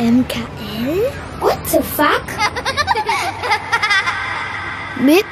[0.00, 1.12] MKL?
[1.40, 2.24] What the fuck?
[5.04, 5.26] Mit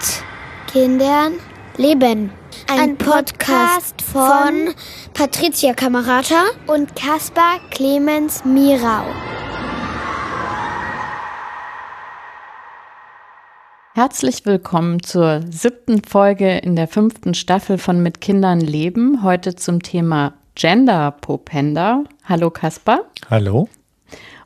[0.71, 1.41] Kindern
[1.79, 2.30] leben.
[2.67, 4.75] Ein, Podcast von
[5.15, 9.06] Patricia Kamerata und Caspar Clemens Mirau.
[13.94, 19.23] Herzlich willkommen zur siebten Folge in der fünften Staffel von Mit Kindern leben.
[19.23, 22.05] Heute zum Thema Gender Popenda.
[22.28, 23.05] Hallo Kaspar.
[23.30, 23.66] Hallo.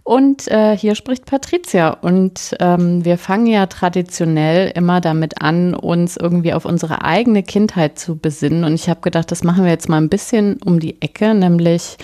[0.05, 1.91] Und äh, hier spricht Patricia.
[1.91, 7.99] Und ähm, wir fangen ja traditionell immer damit an, uns irgendwie auf unsere eigene Kindheit
[7.99, 8.65] zu besinnen.
[8.65, 11.99] Und ich habe gedacht, das machen wir jetzt mal ein bisschen um die Ecke, nämlich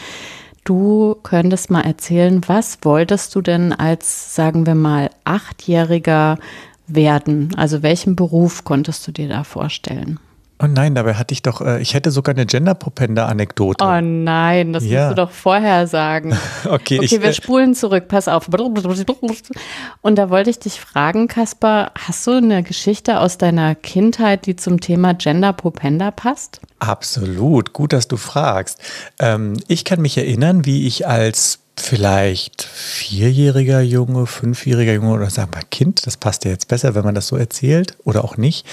[0.64, 6.38] du könntest mal erzählen, was wolltest du denn als, sagen wir mal, Achtjähriger
[6.86, 7.54] werden?
[7.56, 10.20] Also welchen Beruf konntest du dir da vorstellen?
[10.60, 13.84] Oh nein, dabei hatte ich doch, äh, ich hätte sogar eine Gender-Propender-Anekdote.
[13.84, 15.02] Oh nein, das ja.
[15.02, 16.36] musst du doch vorher sagen.
[16.64, 18.48] okay, okay ich, wir äh, spulen zurück, pass auf.
[18.48, 24.56] Und da wollte ich dich fragen, Kaspar, hast du eine Geschichte aus deiner Kindheit, die
[24.56, 26.60] zum Thema Gender-Propender passt?
[26.80, 28.80] Absolut, gut, dass du fragst.
[29.20, 35.50] Ähm, ich kann mich erinnern, wie ich als vielleicht vierjähriger Junge, fünfjähriger Junge oder sagen
[35.54, 38.66] wir Kind, das passt ja jetzt besser, wenn man das so erzählt oder auch nicht,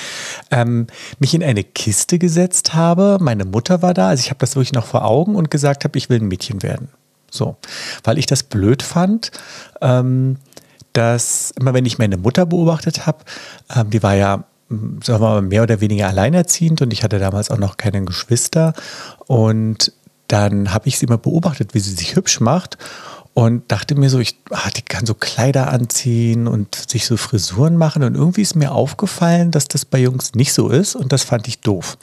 [0.52, 0.88] ähm,
[1.20, 3.18] mich in eine Kiste gesetzt habe.
[3.20, 5.98] Meine Mutter war da, also ich habe das wirklich noch vor Augen und gesagt habe,
[5.98, 6.90] ich will ein Mädchen werden.
[7.32, 7.58] So,
[8.04, 9.32] weil ich das blöd fand.
[9.82, 10.38] Ähm,
[10.94, 13.20] dass immer wenn ich meine Mutter beobachtet habe,
[13.76, 17.52] ähm, die war ja sagen wir mal, mehr oder weniger alleinerziehend und ich hatte damals
[17.52, 18.74] auch noch keine Geschwister.
[19.28, 19.92] Und
[20.36, 22.78] dann habe ich sie immer beobachtet, wie sie sich hübsch macht
[23.34, 27.78] und dachte mir so, ich, ah, die kann so Kleider anziehen und sich so Frisuren
[27.78, 31.24] machen und irgendwie ist mir aufgefallen, dass das bei Jungs nicht so ist und das
[31.24, 31.98] fand ich doof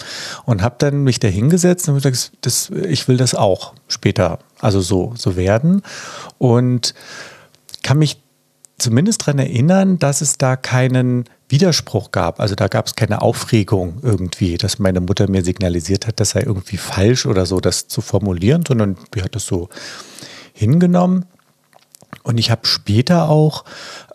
[0.47, 4.81] und habe dann mich da hingesetzt und gesagt, das, ich will das auch später, also
[4.81, 5.83] so so werden
[6.39, 6.95] und
[7.83, 8.17] kann mich
[8.83, 12.41] zumindest daran erinnern, dass es da keinen Widerspruch gab.
[12.41, 16.41] Also da gab es keine Aufregung irgendwie, dass meine Mutter mir signalisiert hat, das sei
[16.41, 19.69] irgendwie falsch oder so, das zu formulieren, sondern die hat das so
[20.53, 21.27] hingenommen.
[22.23, 23.65] Und ich habe später auch,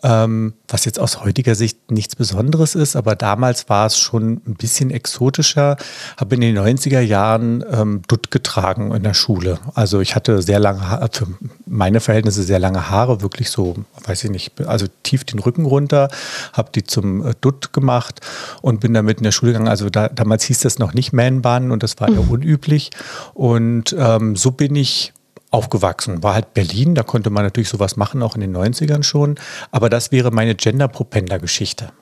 [0.02, 4.54] ähm, was jetzt aus heutiger Sicht nichts Besonderes ist, aber damals war es schon ein
[4.54, 5.76] bisschen exotischer,
[6.16, 9.58] habe in den 90er Jahren ähm, Dutt getragen in der Schule.
[9.74, 11.26] Also ich hatte sehr lange Haare, für
[11.66, 16.08] meine Verhältnisse sehr lange Haare, wirklich so, weiß ich nicht, also tief den Rücken runter,
[16.52, 18.20] habe die zum äh, Dutt gemacht
[18.62, 19.68] und bin damit in der Schule gegangen.
[19.68, 22.30] Also da, damals hieß das noch nicht Man-Bun und das war ja mhm.
[22.30, 22.90] unüblich.
[23.34, 25.12] Und ähm, so bin ich
[25.50, 26.22] aufgewachsen.
[26.22, 29.36] War halt Berlin, da konnte man natürlich sowas machen, auch in den 90ern schon.
[29.70, 31.92] Aber das wäre meine Gender-Propender-Geschichte.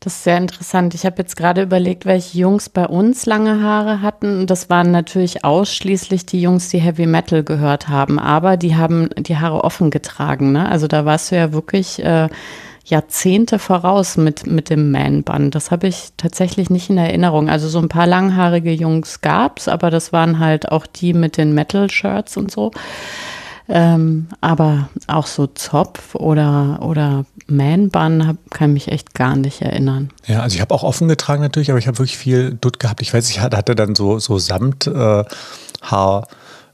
[0.00, 0.94] Das ist sehr interessant.
[0.94, 4.48] Ich habe jetzt gerade überlegt, welche Jungs bei uns lange Haare hatten.
[4.48, 8.18] Das waren natürlich ausschließlich die Jungs, die Heavy Metal gehört haben.
[8.18, 10.50] Aber die haben die Haare offen getragen.
[10.50, 10.68] Ne?
[10.68, 12.28] Also da warst du ja wirklich äh,
[12.84, 15.50] Jahrzehnte voraus mit, mit dem Man-Bun.
[15.50, 17.48] Das habe ich tatsächlich nicht in Erinnerung.
[17.48, 21.36] Also so ein paar langhaarige Jungs gab es, aber das waren halt auch die mit
[21.36, 22.72] den Metal-Shirts und so.
[23.68, 30.10] Ähm, aber auch so Zopf oder, oder Man-Bun kann mich echt gar nicht erinnern.
[30.26, 33.00] Ja, also ich habe auch offen getragen natürlich, aber ich habe wirklich viel Dutt gehabt.
[33.00, 35.24] Ich weiß, ich hatte dann so, so Samt äh.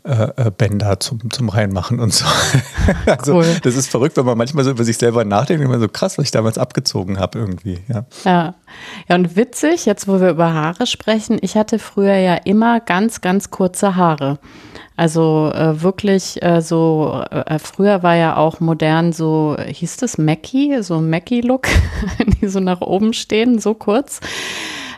[0.05, 2.25] Äh, äh, Bänder zum, zum Reinmachen und so.
[3.07, 3.47] also cool.
[3.63, 6.27] das ist verrückt, wenn man manchmal so über sich selber nachdenkt, immer so krass, was
[6.27, 7.81] ich damals abgezogen habe irgendwie.
[7.89, 8.07] Ja.
[8.25, 8.55] ja.
[9.09, 13.21] Ja, und witzig, jetzt wo wir über Haare sprechen, ich hatte früher ja immer ganz,
[13.21, 14.39] ganz kurze Haare.
[14.97, 20.83] Also äh, wirklich äh, so, äh, früher war ja auch modern so, hieß das Mackie,
[20.83, 21.67] so Mackie-Look,
[22.41, 24.21] die so nach oben stehen, so kurz.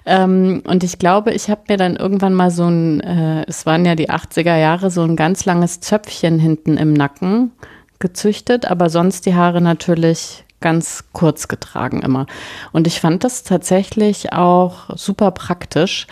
[0.06, 3.84] Ähm, und ich glaube, ich habe mir dann irgendwann mal so ein, äh, es waren
[3.84, 7.53] ja die 80er Jahre, so ein ganz langes Zöpfchen hinten im Nacken
[7.99, 12.26] gezüchtet, aber sonst die Haare natürlich ganz kurz getragen immer.
[12.72, 16.06] Und ich fand das tatsächlich auch super praktisch.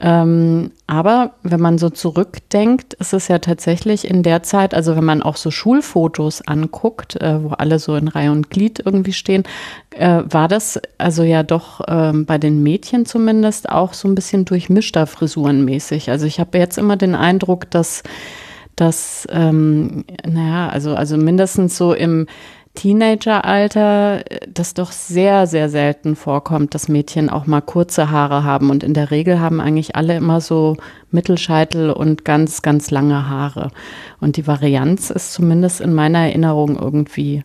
[0.00, 5.04] Ähm, aber wenn man so zurückdenkt, ist es ja tatsächlich in der Zeit, also wenn
[5.04, 9.44] man auch so Schulfotos anguckt, äh, wo alle so in Reihe und Glied irgendwie stehen,
[9.90, 14.44] äh, war das also ja doch äh, bei den Mädchen zumindest auch so ein bisschen
[14.44, 16.10] durchmischter frisurenmäßig.
[16.10, 18.02] Also ich habe jetzt immer den Eindruck, dass
[18.76, 22.26] dass, ähm, naja, also, also mindestens so im,
[22.74, 28.70] Teenageralter das doch sehr, sehr selten vorkommt, dass Mädchen auch mal kurze Haare haben.
[28.70, 30.76] Und in der Regel haben eigentlich alle immer so
[31.10, 33.70] Mittelscheitel und ganz, ganz lange Haare.
[34.20, 37.44] Und die Varianz ist zumindest in meiner Erinnerung irgendwie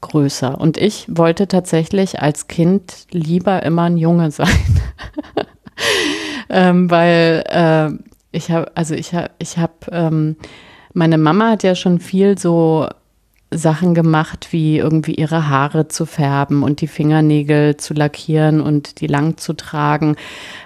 [0.00, 0.58] größer.
[0.58, 4.48] Und ich wollte tatsächlich als Kind lieber immer ein Junge sein.
[6.48, 7.90] ähm, weil äh,
[8.32, 10.36] ich habe, also ich habe, ich habe, ähm,
[10.94, 12.88] meine Mama hat ja schon viel so
[13.52, 19.08] Sachen gemacht, wie irgendwie ihre Haare zu färben und die Fingernägel zu lackieren und die
[19.08, 20.16] lang zu tragen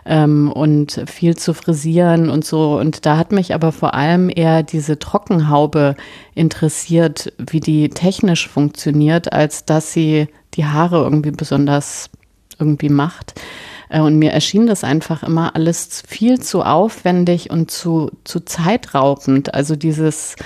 [0.05, 2.79] ähm, und viel zu frisieren und so.
[2.79, 5.97] Und da hat mich aber vor allem eher diese Trockenhaube
[6.35, 12.11] interessiert, wie die technisch funktioniert, als dass sie die Haare irgendwie besonders
[12.59, 13.41] irgendwie macht.
[13.89, 19.55] Äh, und mir erschien das einfach immer alles viel zu aufwendig und zu, zu zeitraubend.
[19.55, 20.37] Also dieses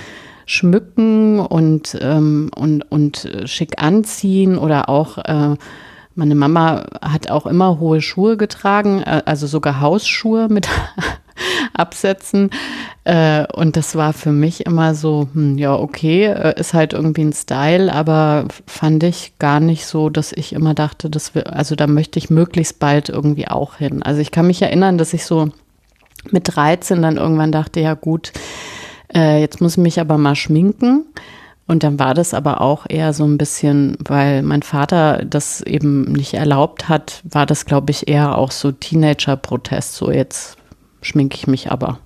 [0.49, 5.56] schmücken und, ähm, und, und schick anziehen oder auch äh,
[6.19, 10.69] meine Mama hat auch immer hohe Schuhe getragen, äh, also sogar Hausschuhe mit
[11.73, 12.50] Absätzen.
[13.05, 17.23] Äh, und das war für mich immer so, hm, ja, okay, äh, ist halt irgendwie
[17.23, 21.77] ein Style, aber fand ich gar nicht so, dass ich immer dachte, dass wir, also
[21.77, 24.03] da möchte ich möglichst bald irgendwie auch hin.
[24.03, 25.50] Also ich kann mich erinnern, dass ich so
[26.33, 28.33] mit 13 dann irgendwann dachte, ja gut,
[29.14, 31.06] äh, jetzt muss ich mich aber mal schminken.
[31.66, 36.12] Und dann war das aber auch eher so ein bisschen, weil mein Vater das eben
[36.12, 39.94] nicht erlaubt hat, war das, glaube ich, eher auch so Teenager-Protest.
[39.94, 40.56] So, jetzt
[41.02, 41.99] schminke ich mich aber.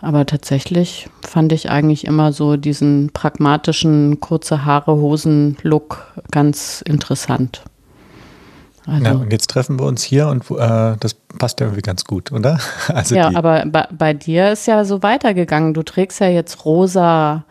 [0.00, 7.62] Aber tatsächlich fand ich eigentlich immer so diesen pragmatischen kurze Haare, Hosen-Look ganz interessant.
[8.86, 12.04] Also, ja, und jetzt treffen wir uns hier und äh, das passt ja irgendwie ganz
[12.04, 12.58] gut, oder?
[12.88, 15.74] Also ja, aber bei, bei, dir ist ja so weitergegangen.
[15.74, 17.44] Du trägst ja jetzt rosa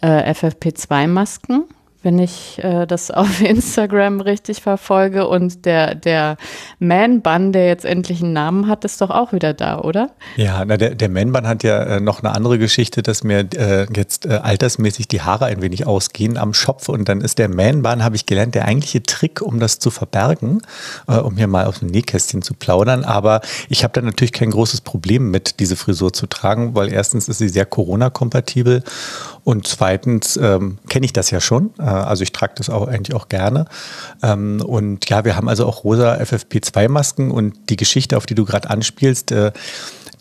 [0.00, 1.64] äh, FFP2-Masken
[2.02, 5.28] wenn ich äh, das auf Instagram richtig verfolge.
[5.28, 6.36] Und der, der
[6.78, 10.10] Man-Bun, der jetzt endlich einen Namen hat, ist doch auch wieder da, oder?
[10.36, 13.86] Ja, na, der, der Man-Bun hat ja äh, noch eine andere Geschichte, dass mir äh,
[13.94, 16.88] jetzt äh, altersmäßig die Haare ein wenig ausgehen am Schopf.
[16.88, 20.62] Und dann ist der Man-Bun, habe ich gelernt, der eigentliche Trick, um das zu verbergen,
[21.08, 23.04] äh, um hier mal aus dem Nähkästchen zu plaudern.
[23.04, 27.28] Aber ich habe da natürlich kein großes Problem mit, diese Frisur zu tragen, weil erstens
[27.28, 28.82] ist sie sehr Corona-kompatibel
[29.44, 31.70] und zweitens ähm, kenne ich das ja schon.
[31.78, 33.66] Äh, also ich trage das auch eigentlich auch gerne.
[34.22, 38.44] Ähm, und ja, wir haben also auch rosa FFP2-Masken und die Geschichte, auf die du
[38.44, 39.52] gerade anspielst, äh,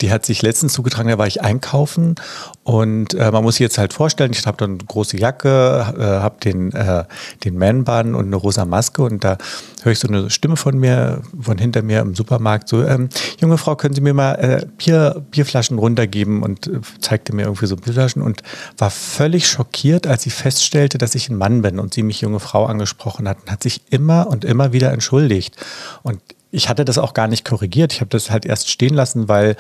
[0.02, 2.16] die hat sich letztens zugetragen, da war ich einkaufen
[2.64, 6.04] und äh, man muss sich jetzt halt vorstellen, ich habe dann eine große Jacke, äh,
[6.04, 7.04] habe den, äh,
[7.44, 9.38] den Man-Bun und eine rosa Maske und da
[9.84, 13.10] höre ich so eine Stimme von mir, von hinter mir im Supermarkt, so, ähm,
[13.40, 17.66] junge Frau, können Sie mir mal äh, Bier, Bierflaschen runtergeben und äh, zeigte mir irgendwie
[17.66, 18.44] so Bierflaschen und
[18.78, 22.40] war völlig schockiert, als sie feststellte, dass ich ein Mann bin und sie mich junge
[22.40, 25.56] Frau angesprochen hat und hat sich immer und immer wieder entschuldigt.
[26.04, 27.94] Und ich hatte das auch gar nicht korrigiert.
[27.94, 29.56] Ich habe das halt erst stehen lassen, weil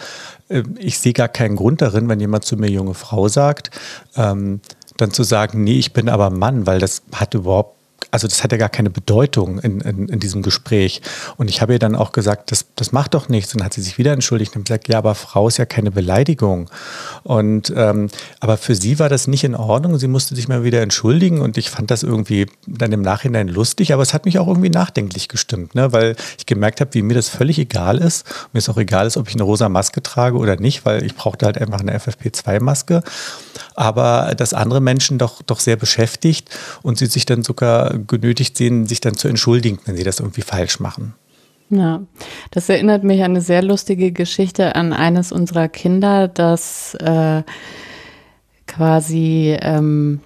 [0.49, 3.71] äh, ich sehe gar keinen Grund darin, wenn jemand zu mir junge Frau sagt,
[4.15, 4.61] ähm,
[4.97, 7.78] dann zu sagen, nee, ich bin aber Mann, weil das hat überhaupt
[8.11, 11.01] also das hat ja gar keine Bedeutung in, in, in, diesem Gespräch.
[11.37, 13.53] Und ich habe ihr dann auch gesagt, das, das macht doch nichts.
[13.53, 15.91] Und dann hat sie sich wieder entschuldigt und gesagt, ja, aber Frau ist ja keine
[15.91, 16.69] Beleidigung.
[17.23, 18.09] Und ähm,
[18.39, 19.97] aber für sie war das nicht in Ordnung.
[19.97, 23.93] Sie musste sich mal wieder entschuldigen und ich fand das irgendwie dann im Nachhinein lustig,
[23.93, 25.91] aber es hat mich auch irgendwie nachdenklich gestimmt, ne?
[25.93, 28.25] weil ich gemerkt habe, wie mir das völlig egal ist.
[28.53, 31.15] Mir ist auch egal ist, ob ich eine rosa Maske trage oder nicht, weil ich
[31.15, 33.03] brauchte halt einfach eine FFP2-Maske.
[33.75, 36.49] Aber dass andere Menschen doch, doch sehr beschäftigt
[36.81, 40.41] und sie sich dann sogar genötigt sehen, sich dann zu entschuldigen, wenn sie das irgendwie
[40.41, 41.13] falsch machen.
[41.69, 42.01] Ja,
[42.51, 47.43] das erinnert mich an eine sehr lustige Geschichte an eines unserer Kinder, das äh,
[48.65, 50.19] quasi, ähm,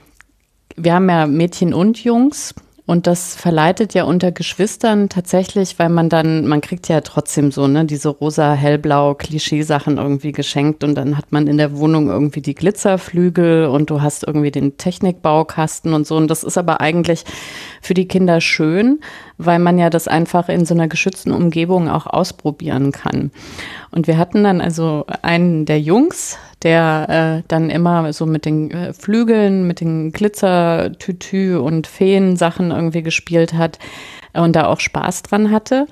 [0.77, 6.09] wir haben ja Mädchen und Jungs und das verleitet ja unter Geschwistern tatsächlich, weil man
[6.09, 11.17] dann, man kriegt ja trotzdem so, ne, diese rosa, hellblau Klischeesachen irgendwie geschenkt und dann
[11.17, 16.05] hat man in der Wohnung irgendwie die Glitzerflügel und du hast irgendwie den Technikbaukasten und
[16.05, 16.17] so.
[16.17, 17.23] Und das ist aber eigentlich
[17.83, 19.01] für die Kinder schön,
[19.37, 23.31] weil man ja das einfach in so einer geschützten Umgebung auch ausprobieren kann.
[23.91, 28.71] Und wir hatten dann also einen der Jungs, der äh, dann immer so mit den
[28.71, 33.79] äh, Flügeln, mit den Glitzertütü und Feen-Sachen irgendwie gespielt hat
[34.33, 35.87] und da auch Spaß dran hatte.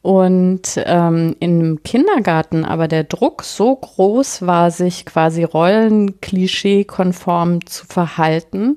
[0.00, 8.76] Und ähm, im Kindergarten aber der Druck so groß war, sich quasi rollenklischee-konform zu verhalten,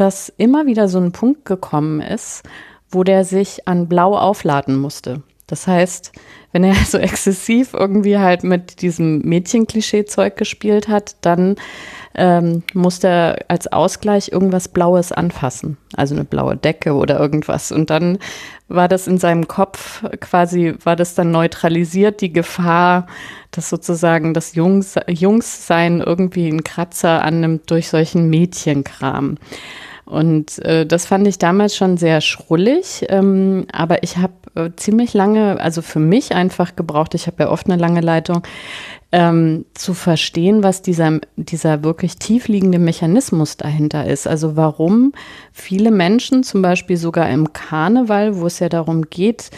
[0.00, 2.42] dass immer wieder so ein Punkt gekommen ist,
[2.90, 5.22] wo der sich an Blau aufladen musste.
[5.46, 6.12] Das heißt,
[6.52, 11.56] wenn er so exzessiv irgendwie halt mit diesem Mädchenklischee-Zeug gespielt hat, dann
[12.14, 17.70] ähm, musste er als Ausgleich irgendwas Blaues anfassen, also eine blaue Decke oder irgendwas.
[17.70, 18.18] Und dann
[18.68, 23.06] war das in seinem Kopf quasi, war das dann neutralisiert, die Gefahr,
[23.50, 29.36] dass sozusagen das Jungs, Jungssein irgendwie einen Kratzer annimmt durch solchen Mädchenkram.
[30.10, 35.14] Und äh, das fand ich damals schon sehr schrullig, ähm, aber ich habe äh, ziemlich
[35.14, 38.42] lange, also für mich einfach gebraucht, ich habe ja oft eine lange Leitung,
[39.12, 44.26] ähm, zu verstehen, was dieser, dieser wirklich tiefliegende Mechanismus dahinter ist.
[44.26, 45.12] Also warum
[45.52, 49.50] viele Menschen, zum Beispiel sogar im Karneval, wo es ja darum geht,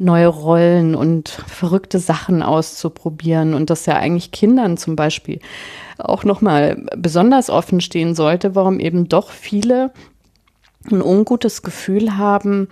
[0.00, 5.40] neue Rollen und verrückte Sachen auszuprobieren und das ja eigentlich Kindern zum Beispiel
[5.98, 9.92] auch nochmal besonders offen stehen sollte, warum eben doch viele
[10.90, 12.68] ein ungutes Gefühl haben,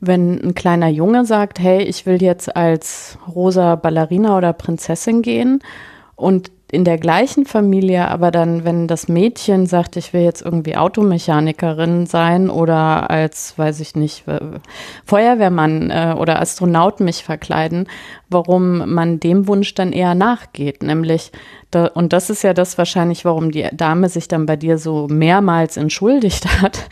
[0.00, 5.60] wenn ein kleiner Junge sagt, hey, ich will jetzt als rosa Ballerina oder Prinzessin gehen
[6.14, 10.76] und in der gleichen Familie, aber dann, wenn das Mädchen sagt, ich will jetzt irgendwie
[10.76, 14.24] Automechanikerin sein oder als, weiß ich nicht,
[15.06, 17.88] Feuerwehrmann äh, oder Astronaut mich verkleiden,
[18.28, 20.82] warum man dem Wunsch dann eher nachgeht.
[20.82, 21.32] Nämlich,
[21.70, 25.06] da, und das ist ja das wahrscheinlich, warum die Dame sich dann bei dir so
[25.08, 26.86] mehrmals entschuldigt hat,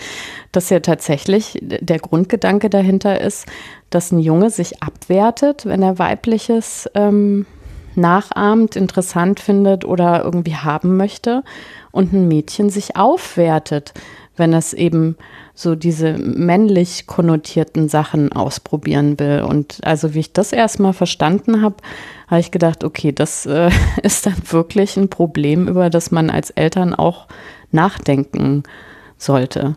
[0.52, 3.46] dass ja tatsächlich der Grundgedanke dahinter ist,
[3.90, 7.44] dass ein Junge sich abwertet, wenn er weibliches ähm,
[7.96, 11.42] nachahmt, interessant findet oder irgendwie haben möchte
[11.90, 13.94] und ein Mädchen sich aufwertet,
[14.36, 15.16] wenn es eben
[15.54, 19.42] so diese männlich konnotierten Sachen ausprobieren will.
[19.42, 21.76] Und also wie ich das erstmal verstanden habe,
[22.28, 23.70] habe ich gedacht, okay, das äh,
[24.02, 27.26] ist dann wirklich ein Problem, über das man als Eltern auch
[27.72, 28.64] nachdenken
[29.16, 29.76] sollte.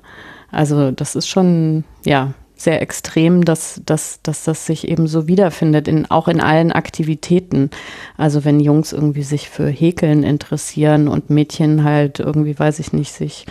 [0.51, 5.87] Also das ist schon, ja, sehr extrem, dass, dass, dass das sich eben so wiederfindet,
[5.87, 7.69] in, auch in allen Aktivitäten.
[8.17, 13.13] Also wenn Jungs irgendwie sich für Häkeln interessieren und Mädchen halt irgendwie, weiß ich nicht,
[13.13, 13.45] sich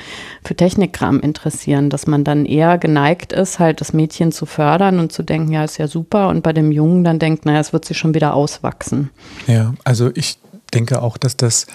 [0.45, 5.11] für Technikkram interessieren, dass man dann eher geneigt ist, halt das Mädchen zu fördern und
[5.11, 6.29] zu denken, ja, ist ja super.
[6.29, 9.09] Und bei dem Jungen dann denkt, naja, es wird sich schon wieder auswachsen.
[9.47, 10.39] Ja, also ich
[10.75, 11.67] denke auch, dass das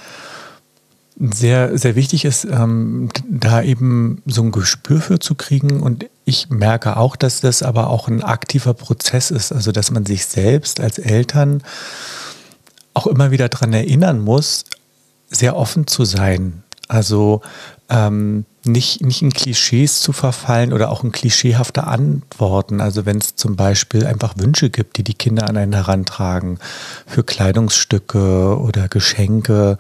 [1.19, 5.81] sehr, sehr wichtig ist, ähm, da eben so ein Gespür für zu kriegen.
[5.81, 9.51] Und ich merke auch, dass das aber auch ein aktiver Prozess ist.
[9.51, 11.61] Also, dass man sich selbst als Eltern
[12.93, 14.65] auch immer wieder daran erinnern muss,
[15.29, 16.63] sehr offen zu sein.
[16.87, 17.41] Also
[17.89, 22.79] ähm, nicht, nicht in Klischees zu verfallen oder auch in klischeehafte Antworten.
[22.79, 26.59] Also wenn es zum Beispiel einfach Wünsche gibt, die die Kinder an einen herantragen
[27.05, 29.77] für Kleidungsstücke oder Geschenke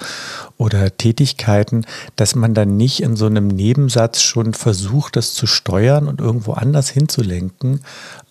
[0.57, 1.85] oder Tätigkeiten,
[2.15, 6.53] dass man dann nicht in so einem Nebensatz schon versucht, das zu steuern und irgendwo
[6.53, 7.81] anders hinzulenken,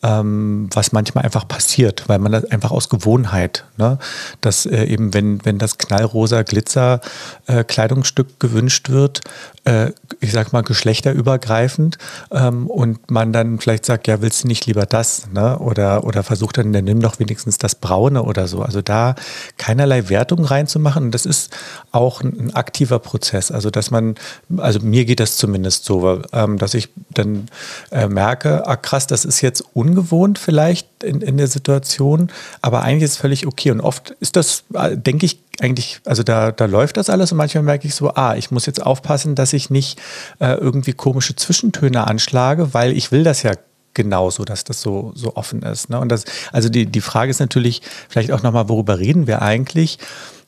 [0.02, 3.99] ähm, was manchmal einfach passiert, weil man das einfach aus Gewohnheit, ne,
[4.40, 7.00] dass äh, eben wenn, wenn das knallrosa Glitzer
[7.47, 9.21] äh, Kleidungsstück gewünscht wird,
[9.64, 11.99] äh, ich sag mal geschlechterübergreifend
[12.32, 15.58] ähm, und man dann vielleicht sagt, ja, willst du nicht lieber das, ne?
[15.58, 18.62] Oder, oder versucht dann, dann nimm doch wenigstens das Braune oder so.
[18.62, 19.14] Also da
[19.56, 21.11] keinerlei Wertung reinzumachen.
[21.11, 21.56] Das ist
[21.92, 23.52] auch ein, ein aktiver Prozess.
[23.52, 24.16] Also dass man,
[24.56, 27.49] also mir geht das zumindest so, ähm, dass ich dann
[27.90, 32.30] äh, merke, ah krass, das ist jetzt ungewohnt vielleicht in, in der Situation,
[32.61, 33.70] aber eigentlich ist es völlig okay.
[33.70, 37.38] Und oft ist das, äh, denke ich, eigentlich, also da, da läuft das alles und
[37.38, 40.00] manchmal merke ich so, ah, ich muss jetzt aufpassen, dass ich nicht
[40.38, 43.52] äh, irgendwie komische Zwischentöne anschlage, weil ich will das ja
[43.94, 45.90] genauso, dass das so, so offen ist.
[45.90, 46.00] Ne?
[46.00, 49.99] Und das, also die, die Frage ist natürlich vielleicht auch nochmal, worüber reden wir eigentlich?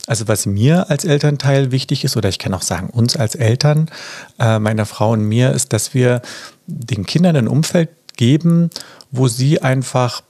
[0.06, 3.90] Also was mir als Elternteil wichtig ist, oder ich kann auch sagen uns als Eltern,
[4.38, 6.22] äh, meiner Frau und mir, ist, dass wir
[6.66, 8.70] den Kindern ein Umfeld geben,
[9.10, 10.22] wo sie einfach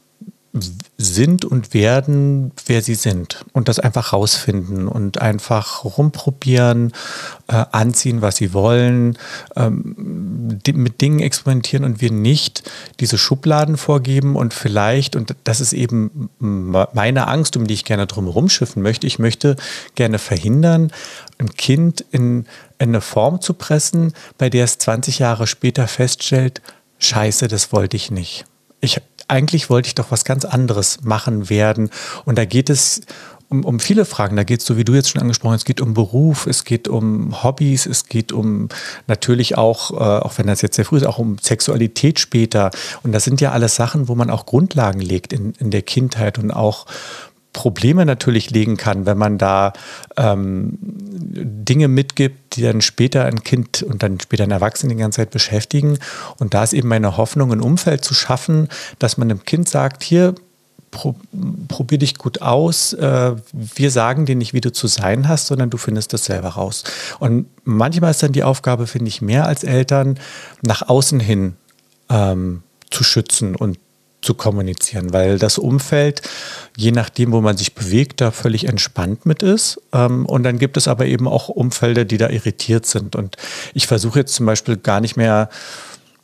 [1.15, 3.45] sind und werden, wer sie sind.
[3.53, 6.93] Und das einfach rausfinden und einfach rumprobieren,
[7.49, 9.17] äh, anziehen, was sie wollen,
[9.57, 15.73] ähm, mit Dingen experimentieren und wir nicht diese Schubladen vorgeben und vielleicht, und das ist
[15.73, 19.57] eben meine Angst, um die ich gerne drum rumschiffen möchte, ich möchte
[19.95, 20.93] gerne verhindern,
[21.39, 22.47] ein Kind in,
[22.79, 26.61] in eine Form zu pressen, bei der es 20 Jahre später feststellt,
[26.99, 28.45] scheiße, das wollte ich nicht.
[28.81, 31.91] Ich eigentlich wollte ich doch was ganz anderes machen werden.
[32.25, 33.03] Und da geht es
[33.49, 34.37] um, um viele Fragen.
[34.37, 36.65] Da geht es, so wie du jetzt schon angesprochen hast, es geht um Beruf, es
[36.65, 38.69] geht um Hobbys, es geht um
[39.07, 42.71] natürlich auch, äh, auch wenn das jetzt sehr früh ist, auch um Sexualität später.
[43.03, 46.39] Und das sind ja alles Sachen, wo man auch Grundlagen legt in, in der Kindheit
[46.39, 46.87] und auch
[47.55, 49.73] Probleme natürlich legen kann, wenn man da
[50.19, 55.23] ähm, Dinge mitgibt, die dann später ein Kind und dann später ein Erwachsener die ganze
[55.23, 55.99] Zeit beschäftigen.
[56.39, 58.69] Und da ist eben meine Hoffnung, ein Umfeld zu schaffen,
[58.99, 60.35] dass man dem Kind sagt, hier,
[60.91, 61.15] pro,
[61.69, 62.93] probier dich gut aus.
[62.93, 66.49] Äh, wir sagen dir nicht, wie du zu sein hast, sondern du findest das selber
[66.49, 66.85] raus.
[67.21, 70.19] Und manchmal ist dann die Aufgabe, finde ich, mehr als Eltern
[70.63, 71.55] nach außen hin
[72.11, 73.79] ähm, zu schützen und
[74.25, 76.23] zu kommunizieren, weil das Umfeld,
[76.77, 79.81] je nachdem, wo man sich bewegt, da völlig entspannt mit ist.
[79.93, 83.15] Ähm, und dann gibt es aber eben auch Umfelder, die da irritiert sind.
[83.15, 83.37] Und
[83.75, 85.49] ich versuche jetzt zum Beispiel gar nicht mehr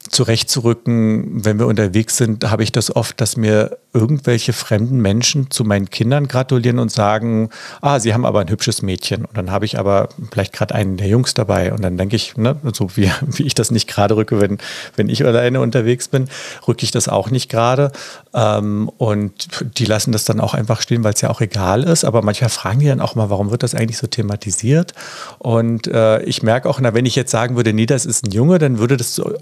[0.08, 5.64] zurechtzurücken, wenn wir unterwegs sind, habe ich das oft, dass mir irgendwelche fremden Menschen zu
[5.64, 7.50] meinen Kindern gratulieren und sagen,
[7.82, 9.24] ah, sie haben aber ein hübsches Mädchen.
[9.24, 11.72] Und dann habe ich aber vielleicht gerade einen der Jungs dabei.
[11.72, 14.58] Und dann denke ich, ne, so wie, wie ich das nicht gerade rücke, wenn,
[14.96, 16.28] wenn ich alleine unterwegs bin,
[16.66, 17.92] rücke ich das auch nicht gerade.
[18.32, 22.04] Ähm, und die lassen das dann auch einfach stehen, weil es ja auch egal ist.
[22.04, 24.94] Aber manchmal fragen die dann auch mal, warum wird das eigentlich so thematisiert?
[25.38, 28.30] Und äh, ich merke auch, na, wenn ich jetzt sagen würde, nee, das ist ein
[28.30, 29.34] Junge, dann würde das so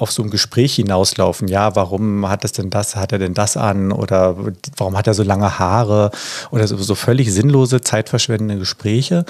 [0.00, 1.46] auf so ein Gespräch hinauslaufen.
[1.48, 3.92] Ja, warum hat das denn das, hat er denn das an?
[3.92, 4.36] Oder
[4.76, 6.10] warum hat er so lange Haare?
[6.50, 9.24] Oder so, so völlig sinnlose, zeitverschwendende Gespräche.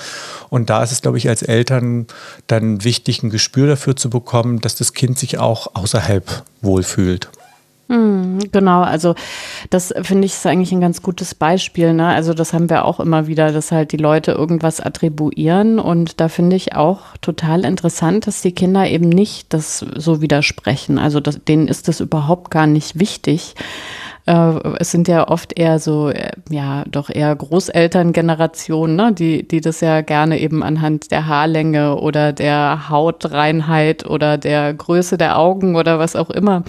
[0.49, 2.07] Und da ist es, glaube ich, als Eltern
[2.47, 7.29] dann wichtig, ein Gespür dafür zu bekommen, dass das Kind sich auch außerhalb wohlfühlt.
[7.91, 9.17] Hm, genau, also
[9.69, 11.93] das finde ich ist eigentlich ein ganz gutes Beispiel.
[11.93, 12.07] Ne?
[12.07, 16.29] Also das haben wir auch immer wieder, dass halt die Leute irgendwas attribuieren und da
[16.29, 21.01] finde ich auch total interessant, dass die Kinder eben nicht das so widersprechen.
[21.01, 23.57] Also das, denen ist das überhaupt gar nicht wichtig.
[24.27, 29.61] Äh, es sind ja oft eher so, äh, ja, doch eher Großelterngenerationen, ne, die, die
[29.61, 35.75] das ja gerne eben anhand der Haarlänge oder der Hautreinheit oder der Größe der Augen
[35.75, 36.63] oder was auch immer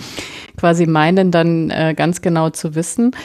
[0.61, 3.15] quasi meinen, dann äh, ganz genau zu wissen.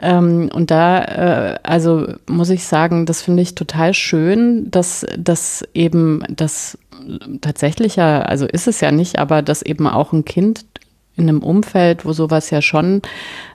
[0.00, 5.62] Ähm, und da, äh, also muss ich sagen, das finde ich total schön, dass, dass
[5.74, 6.78] eben das
[7.42, 10.64] tatsächlich ja, also ist es ja nicht, aber dass eben auch ein Kind
[11.16, 13.02] in einem Umfeld, wo sowas ja schon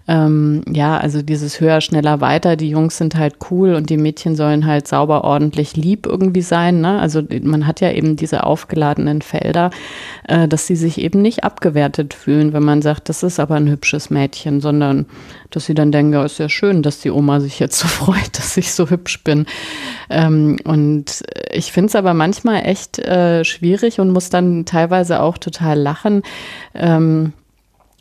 [0.08, 4.36] ähm, ja, also dieses höher, schneller, weiter, die Jungs sind halt cool und die Mädchen
[4.36, 6.82] sollen halt sauber, ordentlich, lieb irgendwie sein.
[6.82, 7.00] Ne?
[7.00, 9.70] Also man hat ja eben diese aufgeladenen Felder,
[10.28, 13.70] äh, dass sie sich eben nicht abgewertet fühlen, wenn man sagt, das ist aber ein
[13.70, 15.06] hübsches Mädchen, sondern
[15.52, 18.38] dass sie dann denken, ja, ist ja schön, dass die Oma sich jetzt so freut,
[18.38, 19.46] dass ich so hübsch bin.
[20.10, 25.38] Ähm, und ich finde es aber manchmal echt äh, schwierig und muss dann teilweise auch
[25.38, 26.24] total lachen.
[26.74, 27.34] Ähm,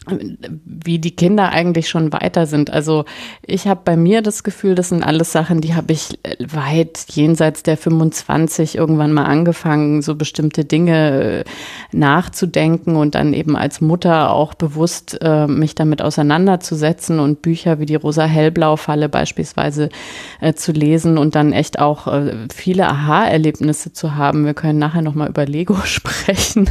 [0.07, 2.71] wie die Kinder eigentlich schon weiter sind.
[2.71, 3.05] Also
[3.45, 7.63] ich habe bei mir das Gefühl, das sind alles Sachen, die habe ich weit jenseits
[7.63, 11.45] der 25 irgendwann mal angefangen, so bestimmte Dinge äh,
[11.93, 17.87] nachzudenken und dann eben als Mutter auch bewusst äh, mich damit auseinanderzusetzen und Bücher wie
[17.87, 19.91] die Rosa-Hellblau-Falle beispielsweise
[20.41, 24.47] äh, zu lesen und dann echt auch äh, viele Aha-Erlebnisse zu haben.
[24.47, 26.71] Wir können nachher nochmal über Lego sprechen.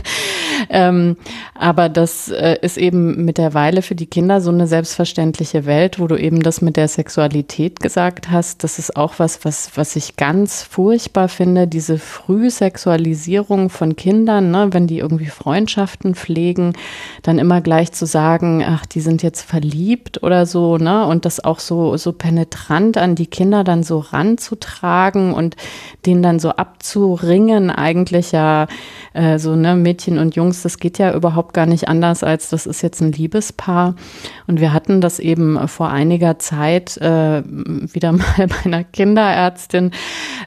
[0.71, 1.15] ähm,
[1.53, 6.15] aber das äh, ist eben mittlerweile für die Kinder so eine selbstverständliche Welt, wo du
[6.15, 8.63] eben das mit der Sexualität gesagt hast.
[8.63, 14.69] Das ist auch was, was, was ich ganz furchtbar finde, diese Frühsexualisierung von Kindern, ne?
[14.71, 16.73] wenn die irgendwie Freundschaften pflegen,
[17.21, 21.05] dann immer gleich zu sagen, ach, die sind jetzt verliebt oder so, ne?
[21.05, 25.55] Und das auch so, so penetrant an die Kinder dann so ranzutragen und
[26.05, 28.67] denen dann so abzuringen, eigentlich ja
[29.13, 32.65] äh, so, ne, Mädchen und Jungs, das geht ja überhaupt gar nicht anders, als das
[32.65, 33.95] ist jetzt ein Liebespaar.
[34.47, 39.91] Und wir hatten das eben vor einiger Zeit äh, wieder mal bei einer Kinderärztin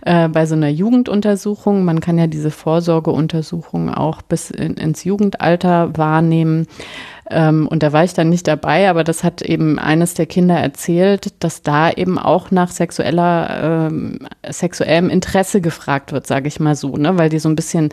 [0.02, 1.84] äh, bei so einer Jugenduntersuchung.
[1.84, 6.66] Man kann ja diese Vorsorgeuntersuchung auch bis in, ins Jugendalter wahrnehmen.
[7.30, 10.56] Ähm, und da war ich dann nicht dabei, aber das hat eben eines der Kinder
[10.56, 16.74] erzählt, dass da eben auch nach sexueller, ähm, sexuellem Interesse gefragt wird, sage ich mal
[16.74, 17.18] so, ne?
[17.18, 17.90] Weil die so ein bisschen,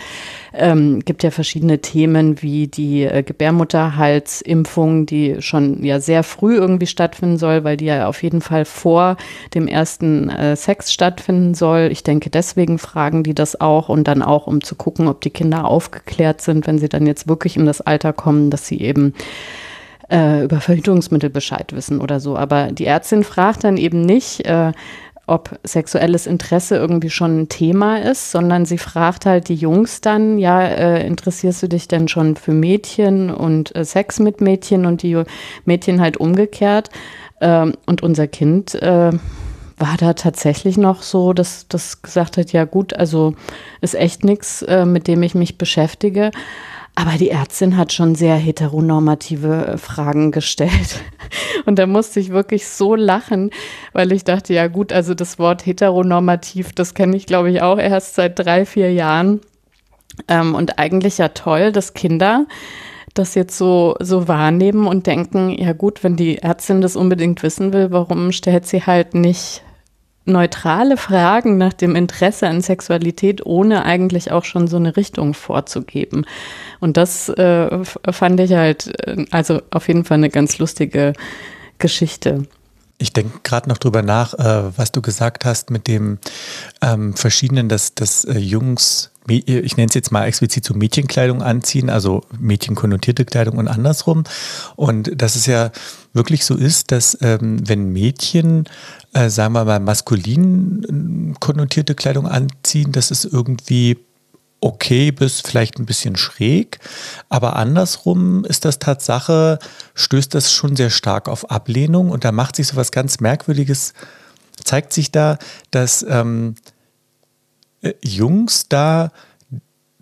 [0.54, 6.88] ähm, gibt ja verschiedene Themen wie die äh, Gebärmutterhalsimpfung, die schon ja sehr früh irgendwie
[6.88, 9.16] stattfinden soll, weil die ja auf jeden Fall vor
[9.54, 11.90] dem ersten äh, Sex stattfinden soll.
[11.92, 15.30] Ich denke, deswegen fragen die das auch und dann auch, um zu gucken, ob die
[15.30, 19.14] Kinder aufgeklärt sind, wenn sie dann jetzt wirklich in das Alter kommen, dass sie eben
[20.10, 22.36] äh, über Verhütungsmittel Bescheid wissen oder so.
[22.36, 24.72] Aber die Ärztin fragt dann eben nicht, äh,
[25.30, 30.40] ob sexuelles Interesse irgendwie schon ein Thema ist, sondern sie fragt halt die Jungs dann,
[30.40, 35.04] ja, äh, interessierst du dich denn schon für Mädchen und äh, Sex mit Mädchen und
[35.04, 35.22] die
[35.66, 36.90] Mädchen halt umgekehrt.
[37.42, 39.12] Ähm, und unser Kind äh,
[39.78, 43.36] war da tatsächlich noch so, dass das gesagt hat, ja gut, also
[43.82, 46.32] ist echt nichts, äh, mit dem ich mich beschäftige.
[46.96, 51.02] Aber die Ärztin hat schon sehr heteronormative äh, Fragen gestellt.
[51.66, 53.52] Und da musste ich wirklich so lachen,
[53.94, 57.78] weil ich dachte, ja gut, also das Wort heteronormativ, das kenne ich, glaube ich, auch
[57.78, 59.42] erst seit drei, vier Jahren.
[60.28, 62.46] Ähm, und eigentlich ja toll, dass Kinder
[63.14, 67.74] das jetzt so, so wahrnehmen und denken, ja gut, wenn die Ärztin das unbedingt wissen
[67.74, 69.64] will, warum stellt sie halt nicht
[70.30, 76.26] neutrale Fragen nach dem Interesse an Sexualität, ohne eigentlich auch schon so eine Richtung vorzugeben.
[76.80, 81.14] Und das äh, fand ich halt, äh, also auf jeden Fall eine ganz lustige
[81.78, 82.46] Geschichte.
[83.02, 86.20] Ich denke gerade noch drüber nach, äh, was du gesagt hast mit dem
[86.82, 91.90] ähm, verschiedenen, dass, dass äh, Jungs, ich nenne es jetzt mal explizit so Mädchenkleidung anziehen,
[91.90, 94.26] also mädchenkonnotierte Kleidung und andersrum.
[94.76, 95.72] Und dass es ja
[96.14, 98.66] wirklich so ist, dass ähm, wenn Mädchen,
[99.14, 103.98] äh, sagen wir mal, maskulin äh, konnotierte Kleidung anziehen, dass es irgendwie
[104.62, 106.80] okay bis vielleicht ein bisschen schräg.
[107.30, 109.60] Aber andersrum ist das Tatsache,
[109.96, 113.94] stößt das schon sehr stark auf Ablehnung und da macht sich so was ganz Merkwürdiges,
[114.64, 115.38] zeigt sich da,
[115.72, 116.56] dass ähm,
[117.82, 119.12] äh, Jungs da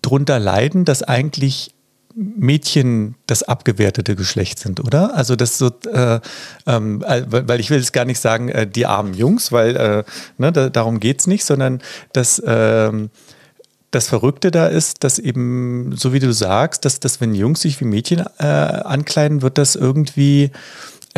[0.01, 1.73] drunter leiden, dass eigentlich
[2.19, 5.15] Mädchen das abgewertete Geschlecht sind, oder?
[5.15, 6.19] Also das so, äh,
[6.65, 10.03] ähm, äh, weil ich will jetzt gar nicht sagen, äh, die armen Jungs, weil äh,
[10.39, 11.79] ne, da, darum geht es nicht, sondern
[12.13, 13.11] dass ähm,
[13.91, 17.79] das Verrückte da ist, dass eben, so wie du sagst, dass, dass wenn Jungs sich
[17.81, 20.49] wie Mädchen äh, ankleiden, wird das irgendwie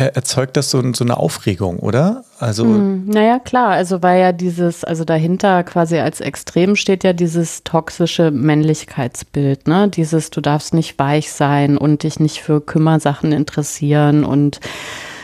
[0.06, 2.24] erzeugt das so, so, eine Aufregung, oder?
[2.38, 7.12] Also hm, naja, klar, also weil ja dieses, also dahinter quasi als Extrem steht ja
[7.12, 9.88] dieses toxische Männlichkeitsbild, ne?
[9.88, 14.60] Dieses, du darfst nicht weich sein und dich nicht für Kümmersachen interessieren und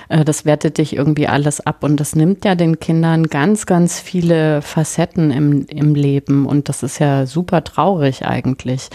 [0.08, 1.82] das wertet dich irgendwie alles ab.
[1.82, 6.46] Und das nimmt ja den Kindern ganz, ganz viele Facetten im, im Leben.
[6.46, 8.88] Und das ist ja super traurig eigentlich.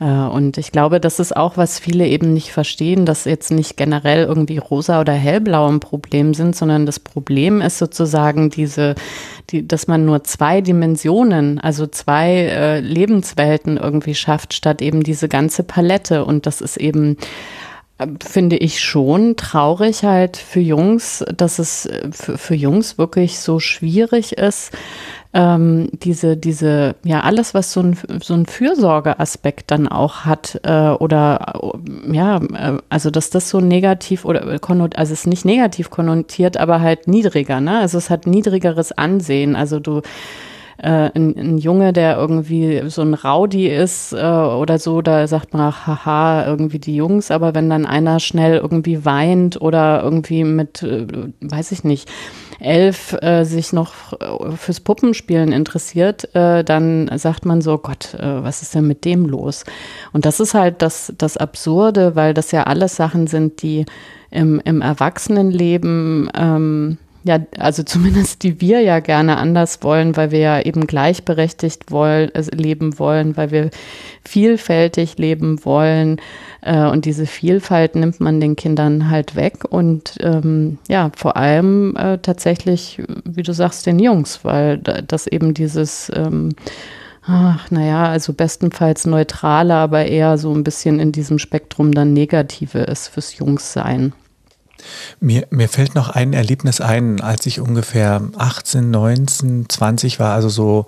[0.00, 3.76] Äh, und ich glaube, das ist auch, was viele eben nicht verstehen, dass jetzt nicht
[3.76, 8.94] generell irgendwie rosa oder hellblau ein Problem sind, sondern das Problem ist sozusagen diese,
[9.50, 15.28] die, dass man nur zwei Dimensionen, also zwei äh, Lebenswelten irgendwie schafft, statt eben diese
[15.28, 16.24] ganze Palette.
[16.24, 17.16] Und das ist eben
[18.24, 24.32] finde ich schon traurig halt für Jungs, dass es für, für Jungs wirklich so schwierig
[24.32, 24.72] ist,
[25.32, 30.88] ähm, diese, diese, ja, alles, was so ein, so ein Fürsorgeaspekt dann auch hat, äh,
[30.90, 31.60] oder
[32.10, 36.80] ja, äh, also dass das so negativ oder also es ist nicht negativ konnotiert, aber
[36.80, 37.78] halt niedriger, ne?
[37.78, 39.54] Also es hat niedrigeres Ansehen.
[39.54, 40.02] Also du
[40.82, 45.52] äh, ein, ein Junge, der irgendwie so ein Rowdy ist äh, oder so, da sagt
[45.52, 50.44] man, ach, haha, irgendwie die Jungs, aber wenn dann einer schnell irgendwie weint oder irgendwie
[50.44, 51.06] mit, äh,
[51.40, 52.08] weiß ich nicht,
[52.60, 53.92] elf äh, sich noch
[54.56, 59.26] fürs Puppenspielen interessiert, äh, dann sagt man so, Gott, äh, was ist denn mit dem
[59.26, 59.64] los?
[60.12, 63.84] Und das ist halt das, das Absurde, weil das ja alles Sachen sind, die
[64.30, 70.38] im, im Erwachsenenleben ähm, ja, also zumindest die wir ja gerne anders wollen, weil wir
[70.38, 73.70] ja eben gleichberechtigt wollen, äh, leben wollen, weil wir
[74.24, 76.20] vielfältig leben wollen.
[76.62, 79.64] Äh, und diese Vielfalt nimmt man den Kindern halt weg.
[79.68, 85.52] Und ähm, ja, vor allem äh, tatsächlich, wie du sagst, den Jungs, weil das eben
[85.54, 86.50] dieses ähm,
[87.22, 92.78] Ach, naja, also bestenfalls neutrale, aber eher so ein bisschen in diesem Spektrum dann negative
[92.78, 94.14] ist fürs Jungssein.
[95.20, 100.48] Mir, mir fällt noch ein Erlebnis ein, als ich ungefähr 18, 19, 20 war, also
[100.48, 100.86] so,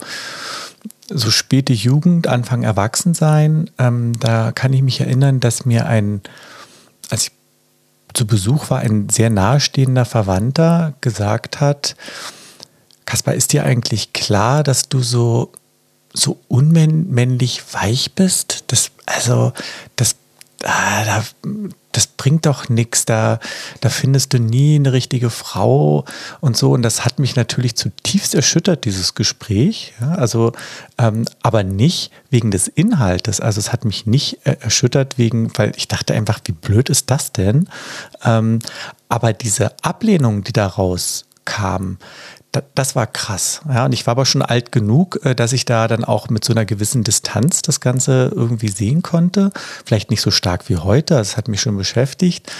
[1.09, 3.69] so späte Jugend, Anfang Erwachsensein.
[3.77, 6.21] Ähm, da kann ich mich erinnern, dass mir ein,
[7.09, 7.31] als ich
[8.13, 11.95] zu Besuch war, ein sehr nahestehender Verwandter gesagt hat,
[13.05, 15.51] Kaspar, ist dir eigentlich klar, dass du so,
[16.13, 18.63] so unmännlich weich bist?
[18.67, 19.51] Das, also,
[19.95, 20.15] das
[20.63, 21.23] ah, da,
[21.93, 23.39] das bringt doch nichts, da,
[23.79, 26.05] da findest du nie eine richtige Frau
[26.41, 26.71] und so.
[26.71, 29.93] Und das hat mich natürlich zutiefst erschüttert, dieses Gespräch.
[30.01, 30.51] Ja, also,
[30.97, 33.39] ähm, aber nicht wegen des Inhaltes.
[33.39, 37.09] Also es hat mich nicht äh, erschüttert wegen, weil ich dachte einfach, wie blöd ist
[37.09, 37.69] das denn?
[38.23, 38.59] Ähm,
[39.07, 41.97] aber diese Ablehnung, die daraus kam,
[42.75, 43.61] das war krass.
[43.67, 46.45] Ja, und ich war aber schon alt genug, äh, dass ich da dann auch mit
[46.45, 49.51] so einer gewissen Distanz das Ganze irgendwie sehen konnte.
[49.85, 52.51] Vielleicht nicht so stark wie heute, das hat mich schon beschäftigt.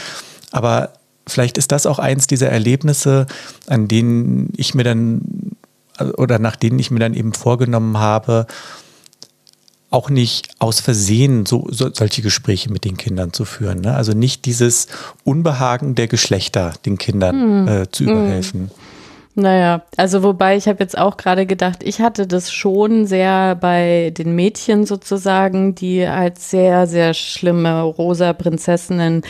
[0.52, 0.94] Aber
[1.28, 3.28] vielleicht ist das auch eins dieser Erlebnisse,
[3.68, 5.22] an denen ich mir dann
[6.18, 8.48] oder nach denen ich mir dann eben vorgenommen habe,
[9.92, 13.82] auch nicht aus Versehen so, so solche Gespräche mit den Kindern zu führen.
[13.82, 13.96] Ne?
[13.96, 14.88] Also nicht dieses
[15.24, 17.68] Unbehagen der Geschlechter den Kindern hm.
[17.68, 18.62] äh, zu überhelfen.
[18.62, 18.93] Hm.
[19.36, 24.14] Naja, also wobei ich habe jetzt auch gerade gedacht, ich hatte das schon sehr bei
[24.16, 29.24] den Mädchen sozusagen, die halt sehr, sehr schlimme rosa Prinzessinnen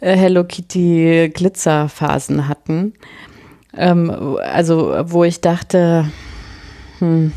[0.00, 2.94] äh, Hello Kitty Glitzerphasen hatten.
[3.76, 4.10] Ähm,
[4.42, 6.10] also wo ich dachte,
[6.98, 7.32] hm,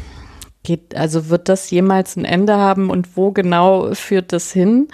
[0.63, 4.87] geht, also wird das jemals ein Ende haben und wo genau führt das hin?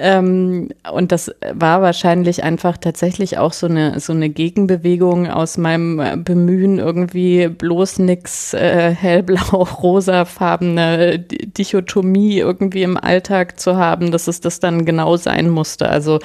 [0.00, 6.22] Ähm, und das war wahrscheinlich einfach tatsächlich auch so eine, so eine Gegenbewegung aus meinem
[6.24, 14.60] Bemühen, irgendwie bloß nix äh, hellblau-rosafarbene Dichotomie irgendwie im Alltag zu haben, dass es das
[14.60, 15.88] dann genau sein musste.
[15.88, 16.20] Also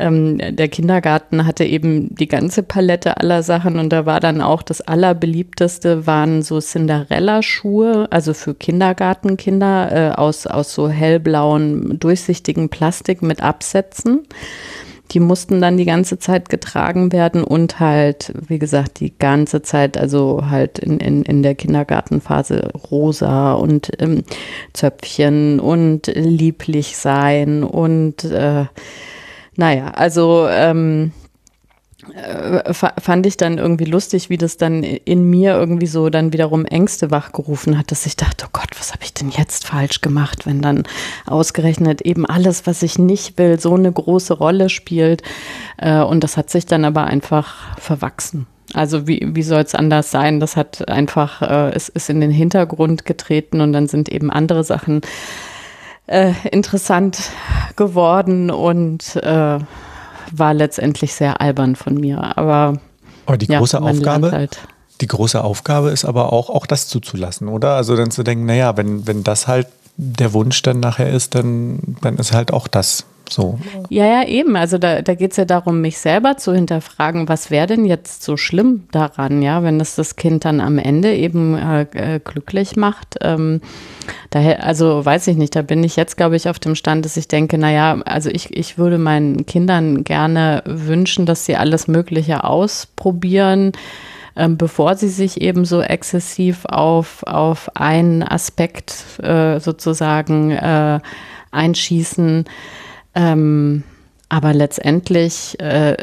[0.00, 4.62] ähm, der Kindergarten hatte eben die ganze Palette aller Sachen und da war dann auch
[4.62, 13.22] das allerbeliebteste waren so Cinderella-Schuhe, also für Kindergartenkinder äh, aus, aus so hellblauen, durchsichtigen Plastik
[13.22, 14.26] mit Absätzen.
[15.12, 19.98] Die mussten dann die ganze Zeit getragen werden und halt, wie gesagt, die ganze Zeit,
[19.98, 24.22] also halt in, in, in der Kindergartenphase rosa und ähm,
[24.72, 28.66] Zöpfchen und lieblich sein und äh,
[29.56, 31.12] naja, also ähm,
[32.14, 36.64] äh, fand ich dann irgendwie lustig, wie das dann in mir irgendwie so dann wiederum
[36.64, 40.46] Ängste wachgerufen hat, dass ich dachte, oh Gott, was habe ich denn jetzt falsch gemacht,
[40.46, 40.84] wenn dann
[41.26, 45.22] ausgerechnet eben alles, was ich nicht will, so eine große Rolle spielt.
[45.76, 48.46] Äh, und das hat sich dann aber einfach verwachsen.
[48.72, 50.40] Also wie, wie soll es anders sein?
[50.40, 54.64] Das hat einfach, äh, es ist in den Hintergrund getreten und dann sind eben andere
[54.64, 55.00] Sachen
[56.10, 57.30] äh, interessant
[57.76, 59.58] geworden und äh,
[60.32, 62.36] war letztendlich sehr albern von mir.
[62.36, 62.78] Aber,
[63.26, 64.58] aber die große ja, Aufgabe, halt.
[65.00, 67.76] die große Aufgabe ist aber auch, auch das zuzulassen, oder?
[67.76, 69.68] Also dann zu denken, naja, wenn, wenn das halt
[70.00, 73.58] der Wunsch dann nachher ist, dann, dann ist halt auch das so.
[73.90, 74.56] Ja, ja, eben.
[74.56, 78.24] Also da, da geht es ja darum, mich selber zu hinterfragen, was wäre denn jetzt
[78.24, 82.76] so schlimm daran, ja, wenn es das Kind dann am Ende eben äh, äh, glücklich
[82.76, 83.16] macht.
[83.20, 83.60] Ähm,
[84.30, 87.16] daher, also weiß ich nicht, da bin ich jetzt, glaube ich, auf dem Stand, dass
[87.16, 92.42] ich denke, naja, also ich, ich würde meinen Kindern gerne wünschen, dass sie alles Mögliche
[92.42, 93.72] ausprobieren
[94.36, 101.00] ähm, bevor sie sich eben so exzessiv auf, auf einen Aspekt äh, sozusagen äh,
[101.50, 102.44] einschießen.
[103.14, 103.82] Ähm,
[104.32, 105.96] aber letztendlich äh,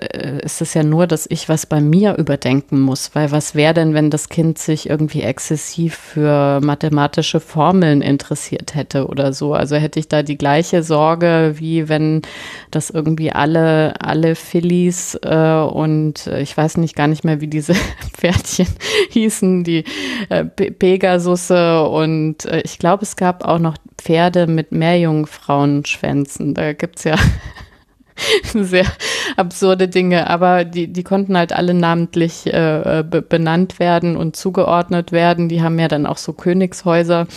[0.43, 3.93] ist es ja nur, dass ich was bei mir überdenken muss, weil was wäre denn,
[3.93, 9.53] wenn das Kind sich irgendwie exzessiv für mathematische Formeln interessiert hätte oder so?
[9.53, 12.21] Also hätte ich da die gleiche Sorge, wie wenn
[12.69, 17.75] das irgendwie alle, alle Fillies äh, und ich weiß nicht gar nicht mehr, wie diese
[18.13, 18.67] Pferdchen
[19.11, 19.85] hießen, die
[20.27, 26.53] äh, Pegasusse und äh, ich glaube, es gab auch noch Pferde mit Meerjungfrauenschwänzen.
[26.53, 27.15] Da gibt's ja
[28.53, 28.85] sehr
[29.35, 35.49] absurde Dinge, aber die, die konnten halt alle namentlich äh, benannt werden und zugeordnet werden.
[35.49, 37.27] Die haben ja dann auch so Königshäuser.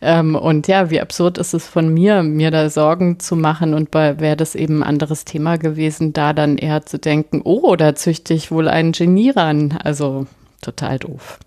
[0.00, 3.94] Ähm, und ja, wie absurd ist es von mir, mir da Sorgen zu machen und
[3.94, 8.32] wäre das eben ein anderes Thema gewesen, da dann eher zu denken, oh, da züchte
[8.32, 9.78] ich wohl einen Genie ran.
[9.82, 10.26] Also
[10.60, 11.38] total doof.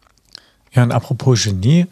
[0.73, 1.87] Ja, und apropos Genie,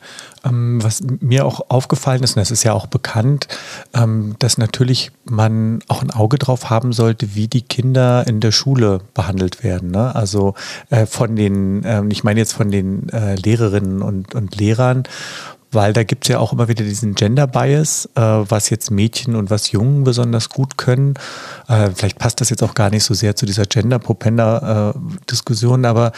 [0.45, 3.49] ähm, was mir auch aufgefallen ist, und das ist ja auch bekannt,
[3.93, 8.53] ähm, dass natürlich man auch ein Auge drauf haben sollte, wie die Kinder in der
[8.53, 9.91] Schule behandelt werden.
[9.91, 10.15] Ne?
[10.15, 10.53] Also
[10.89, 15.03] äh, von den, äh, ich meine jetzt von den äh, Lehrerinnen und, und Lehrern,
[15.71, 19.35] weil da gibt es ja auch immer wieder diesen Gender Bias, äh, was jetzt Mädchen
[19.35, 21.15] und was Jungen besonders gut können.
[21.67, 26.11] Äh, vielleicht passt das jetzt auch gar nicht so sehr zu dieser Gender-Propender-Diskussion, aber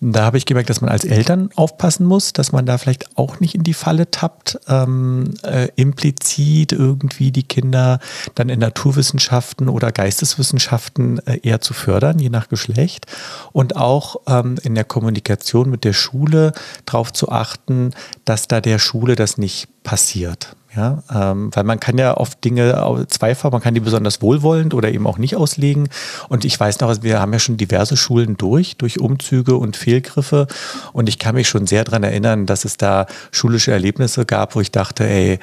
[0.00, 3.38] da habe ich gemerkt, dass man als Eltern aufpassen muss, dass man da vielleicht auch
[3.38, 8.00] nicht in die Falle tappt, ähm, äh, implizit irgendwie die Kinder
[8.34, 13.06] dann in Naturwissenschaften oder Geisteswissenschaften äh, eher zu fördern, je nach Geschlecht.
[13.52, 16.52] Und auch ähm, in der Kommunikation mit der Schule
[16.86, 17.90] darauf zu achten,
[18.24, 20.56] dass da der Schule das nicht passiert.
[20.76, 24.92] Ja, ähm, weil man kann ja oft Dinge zweifach, man kann die besonders wohlwollend oder
[24.92, 25.88] eben auch nicht auslegen.
[26.28, 29.76] Und ich weiß noch, also wir haben ja schon diverse Schulen durch, durch Umzüge und
[29.76, 30.46] Fehlgriffe.
[30.92, 34.60] Und ich kann mich schon sehr daran erinnern, dass es da schulische Erlebnisse gab, wo
[34.60, 35.40] ich dachte, ey,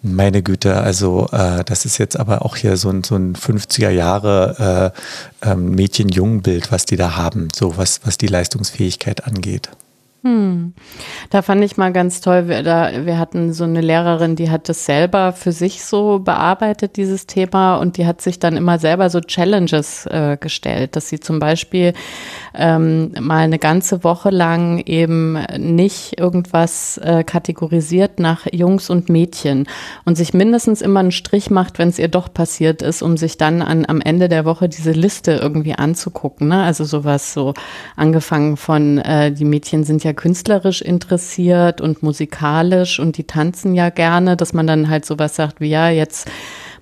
[0.00, 3.90] meine Güte, also äh, das ist jetzt aber auch hier so ein, so ein 50er
[3.90, 4.92] Jahre
[5.42, 9.68] äh, ähm, Mädchen-Jungen-Bild, was die da haben, so was, was die Leistungsfähigkeit angeht.
[10.24, 10.74] Hm.
[11.30, 14.68] Da fand ich mal ganz toll, wir, da, wir hatten so eine Lehrerin, die hat
[14.68, 19.10] das selber für sich so bearbeitet, dieses Thema, und die hat sich dann immer selber
[19.10, 21.92] so Challenges äh, gestellt, dass sie zum Beispiel
[22.54, 29.66] ähm, mal eine ganze Woche lang eben nicht irgendwas äh, kategorisiert nach Jungs und Mädchen
[30.04, 33.38] und sich mindestens immer einen Strich macht, wenn es ihr doch passiert ist, um sich
[33.38, 36.46] dann an, am Ende der Woche diese Liste irgendwie anzugucken.
[36.46, 36.62] Ne?
[36.62, 37.54] Also sowas so
[37.96, 43.90] angefangen von, äh, die Mädchen sind ja künstlerisch interessiert und musikalisch und die tanzen ja
[43.90, 46.28] gerne, dass man dann halt sowas sagt wie, ja, jetzt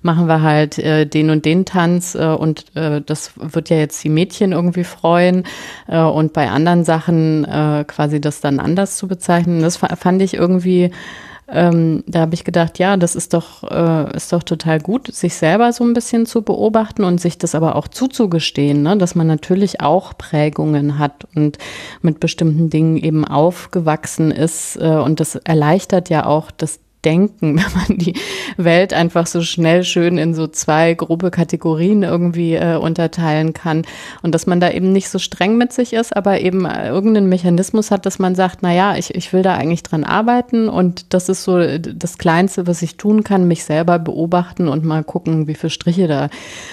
[0.01, 4.03] machen wir halt äh, den und den Tanz äh, und äh, das wird ja jetzt
[4.03, 5.43] die Mädchen irgendwie freuen
[5.87, 9.61] äh, und bei anderen Sachen äh, quasi das dann anders zu bezeichnen.
[9.61, 10.91] Das fand ich irgendwie
[11.51, 15.35] ähm, da habe ich gedacht, ja, das ist doch, äh, ist doch total gut, sich
[15.35, 18.97] selber so ein bisschen zu beobachten und sich das aber auch zuzugestehen, ne?
[18.97, 21.57] dass man natürlich auch Prägungen hat und
[22.01, 24.77] mit bestimmten Dingen eben aufgewachsen ist.
[24.77, 28.13] Äh, und das erleichtert ja auch das denken, wenn man die
[28.57, 33.83] Welt einfach so schnell schön in so zwei grobe Kategorien irgendwie äh, unterteilen kann.
[34.21, 37.29] Und dass man da eben nicht so streng mit sich ist, aber eben äh, irgendeinen
[37.29, 41.13] Mechanismus hat, dass man sagt, na ja, ich, ich will da eigentlich dran arbeiten und
[41.13, 45.47] das ist so das Kleinste, was ich tun kann, mich selber beobachten und mal gucken,
[45.47, 46.29] wie viele Striche da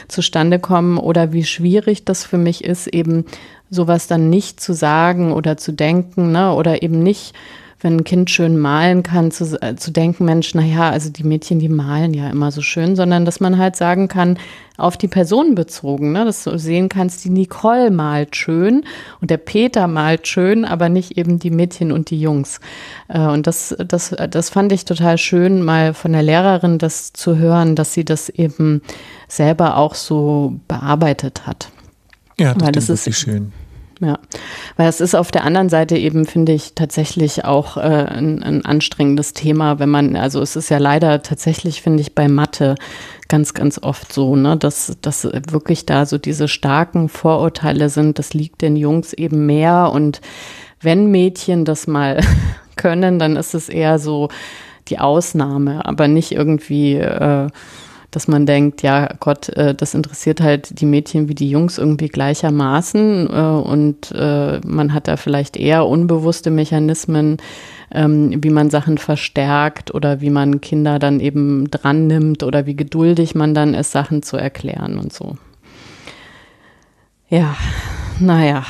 [0.08, 3.24] zustande kommen oder wie schwierig das für mich ist, eben
[3.70, 7.34] sowas dann nicht zu sagen oder zu denken, ne, oder eben nicht
[7.80, 11.58] wenn ein Kind schön malen kann, zu, äh, zu denken, Mensch, naja, also die Mädchen,
[11.60, 14.38] die malen ja immer so schön, sondern dass man halt sagen kann,
[14.76, 16.24] auf die Person bezogen, ne?
[16.24, 18.84] dass du sehen kannst, die Nicole malt schön
[19.20, 22.60] und der Peter malt schön, aber nicht eben die Mädchen und die Jungs.
[23.08, 27.36] Äh, und das, das, das fand ich total schön, mal von der Lehrerin das zu
[27.36, 28.82] hören, dass sie das eben
[29.28, 31.70] selber auch so bearbeitet hat.
[32.38, 33.52] Ja, das, Weil das ist schön.
[34.00, 34.20] Ja,
[34.76, 38.64] weil es ist auf der anderen Seite eben, finde ich, tatsächlich auch äh, ein, ein
[38.64, 42.76] anstrengendes Thema, wenn man, also es ist ja leider tatsächlich, finde ich, bei Mathe
[43.26, 48.34] ganz, ganz oft so, ne, dass, dass wirklich da so diese starken Vorurteile sind, das
[48.34, 49.90] liegt den Jungs eben mehr.
[49.92, 50.20] Und
[50.80, 52.20] wenn Mädchen das mal
[52.76, 54.28] können, dann ist es eher so
[54.88, 57.48] die Ausnahme, aber nicht irgendwie äh,
[58.10, 62.08] dass man denkt, ja Gott, äh, das interessiert halt die Mädchen wie die Jungs irgendwie
[62.08, 67.36] gleichermaßen äh, und äh, man hat da vielleicht eher unbewusste Mechanismen,
[67.92, 72.76] ähm, wie man Sachen verstärkt oder wie man Kinder dann eben dran nimmt oder wie
[72.76, 75.36] geduldig man dann ist, Sachen zu erklären und so.
[77.28, 77.56] Ja,
[78.20, 78.64] naja.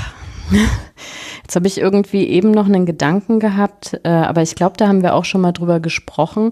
[1.42, 5.02] Jetzt habe ich irgendwie eben noch einen Gedanken gehabt, äh, aber ich glaube, da haben
[5.02, 6.50] wir auch schon mal drüber gesprochen,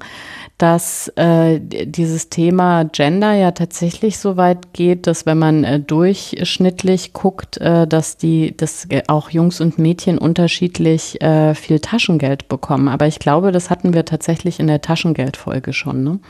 [0.56, 7.12] dass äh, dieses Thema Gender ja tatsächlich so weit geht, dass wenn man äh, durchschnittlich
[7.12, 12.88] guckt, äh, dass die, dass auch Jungs und Mädchen unterschiedlich äh, viel Taschengeld bekommen.
[12.88, 16.04] Aber ich glaube, das hatten wir tatsächlich in der Taschengeldfolge schon.
[16.04, 16.20] Ne?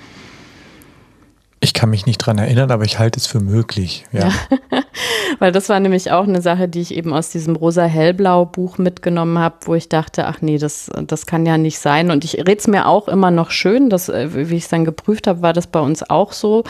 [1.61, 4.05] Ich kann mich nicht dran erinnern, aber ich halte es für möglich.
[4.13, 4.29] Ja.
[4.29, 4.33] ja.
[5.39, 9.57] Weil das war nämlich auch eine Sache, die ich eben aus diesem rosa-hellblau-Buch mitgenommen habe,
[9.65, 12.11] wo ich dachte, ach nee, das, das kann ja nicht sein.
[12.11, 14.85] Und ich rede es mir auch immer noch schön, dass, äh, wie ich es dann
[14.85, 16.65] geprüft habe, war das bei uns auch so.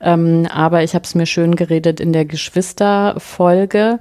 [0.00, 3.98] Ähm, aber ich habe es mir schön geredet in der Geschwisterfolge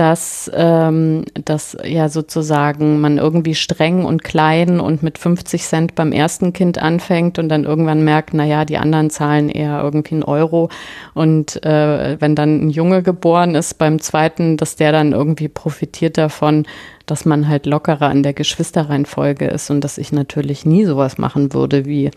[0.00, 6.10] dass, ähm, dass ja sozusagen man irgendwie streng und klein und mit 50 Cent beim
[6.12, 10.22] ersten Kind anfängt und dann irgendwann merkt, na ja, die anderen zahlen eher irgendwie einen
[10.22, 10.70] Euro
[11.12, 16.16] und äh, wenn dann ein Junge geboren ist beim zweiten, dass der dann irgendwie profitiert
[16.16, 16.64] davon,
[17.04, 21.52] dass man halt lockerer an der Geschwisterreihenfolge ist und dass ich natürlich nie sowas machen
[21.52, 22.10] würde, wie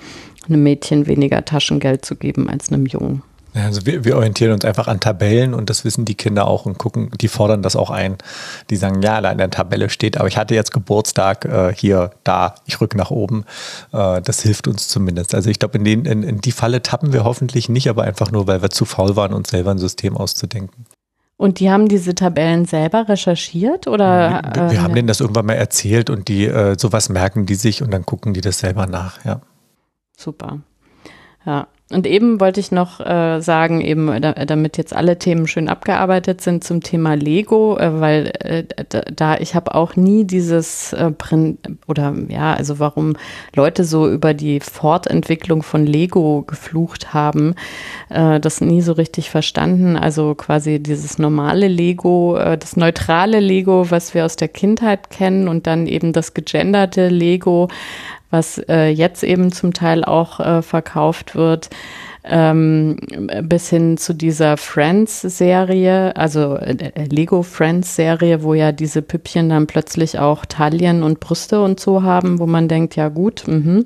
[0.48, 3.24] einem Mädchen weniger Taschengeld zu geben als einem Jungen.
[3.54, 6.78] Also wir, wir orientieren uns einfach an Tabellen und das wissen die Kinder auch und
[6.78, 8.18] gucken, die fordern das auch ein.
[8.70, 12.12] Die sagen, ja, da in der Tabelle steht, aber ich hatte jetzt Geburtstag äh, hier,
[12.24, 13.46] da, ich rücke nach oben.
[13.92, 15.36] Äh, das hilft uns zumindest.
[15.36, 18.48] Also ich glaube, in, in, in die Falle tappen wir hoffentlich nicht, aber einfach nur,
[18.48, 20.86] weil wir zu faul waren, uns selber ein System auszudenken.
[21.38, 24.42] Und die haben diese Tabellen selber recherchiert oder?
[24.54, 27.56] Wir, wir äh, haben denen das irgendwann mal erzählt und die äh, sowas merken die
[27.56, 29.42] sich und dann gucken die das selber nach, ja.
[30.16, 30.60] Super.
[31.46, 36.41] Ja, und eben wollte ich noch äh, sagen, eben damit jetzt alle Themen schön abgearbeitet
[36.41, 38.63] sind zum Thema Lego, äh, weil äh,
[39.13, 41.12] da ich habe auch nie dieses äh,
[41.88, 43.15] oder ja, also warum
[43.54, 47.54] Leute so über die Fortentwicklung von Lego geflucht haben,
[48.10, 49.98] äh, das nie so richtig verstanden.
[49.98, 55.48] Also quasi dieses normale Lego, äh, das neutrale Lego, was wir aus der Kindheit kennen
[55.48, 57.67] und dann eben das gegenderte Lego
[58.34, 61.69] was äh, jetzt eben zum Teil auch äh, verkauft wird.
[62.26, 62.96] Ähm,
[63.43, 70.19] bis hin zu dieser Friends-Serie, also äh, Lego Friends-Serie, wo ja diese Püppchen dann plötzlich
[70.19, 73.86] auch Taillen und Brüste und so haben, wo man denkt, ja gut, mhm.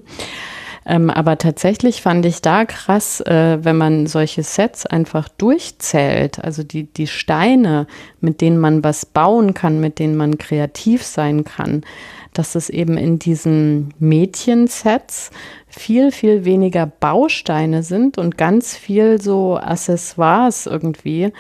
[0.90, 6.64] Ähm, aber tatsächlich fand ich da krass, äh, wenn man solche Sets einfach durchzählt, also
[6.64, 7.88] die, die Steine,
[8.22, 11.84] mit denen man was bauen kann, mit denen man kreativ sein kann,
[12.34, 15.32] dass es eben in diesen Mädchensets
[15.68, 21.32] viel, viel weniger Bausteine sind und ganz viel so Accessoires irgendwie,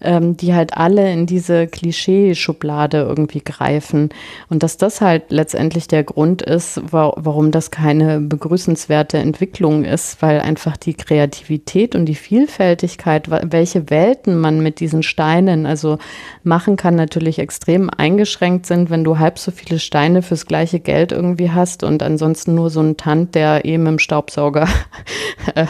[0.00, 4.10] ähm, die halt alle in diese Klischee-Schublade irgendwie greifen.
[4.48, 10.22] Und dass das halt letztendlich der Grund ist, wa warum das keine begrüßenswerte Entwicklung ist,
[10.22, 15.98] weil einfach die Kreativität und die Vielfältigkeit, welche Welten man mit diesen Steinen also
[16.42, 21.12] machen kann, natürlich extrem eingeschränkt sind, wenn du halb so viele Steine fürs gleiche Geld
[21.12, 24.68] irgendwie hast und ansonsten nur so ein Tant, der eben im Staubsauger
[25.54, 25.66] äh,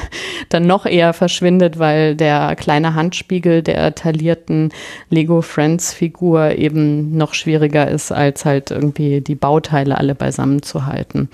[0.51, 4.73] dann noch eher verschwindet, weil der kleine Handspiegel, der Talit installierten
[5.11, 10.87] Lego Friends Figur eben noch schwieriger ist, als halt irgendwie die Bauteile alle beisammen zu
[10.87, 11.29] halten.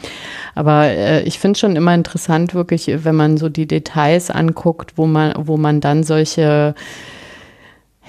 [0.55, 5.07] Aber äh, ich finde schon immer interessant, wirklich, wenn man so die Details anguckt, wo
[5.07, 6.75] man, wo man dann solche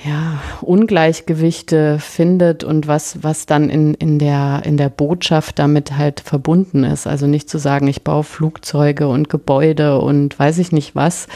[0.04, 6.20] ja, Ungleichgewichte findet und was, was dann in, in, der, in der Botschaft damit halt
[6.20, 7.08] verbunden ist.
[7.08, 11.28] Also nicht zu sagen, ich baue Flugzeuge und Gebäude und weiß ich nicht was,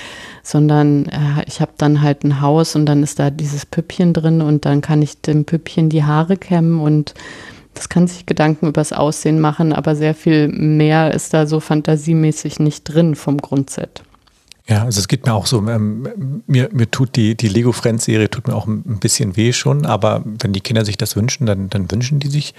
[0.43, 4.41] sondern äh, ich habe dann halt ein Haus und dann ist da dieses Püppchen drin
[4.41, 7.13] und dann kann ich dem Püppchen die Haare kämmen und
[7.73, 12.59] das kann sich Gedanken übers Aussehen machen, aber sehr viel mehr ist da so fantasiemäßig
[12.59, 14.03] nicht drin vom Grundset.
[14.69, 18.05] Ja, also es geht mir auch so, ähm, mir, mir tut die, die Lego Friends
[18.05, 21.47] Serie tut mir auch ein bisschen weh schon, aber wenn die Kinder sich das wünschen,
[21.47, 22.53] dann, dann wünschen die sich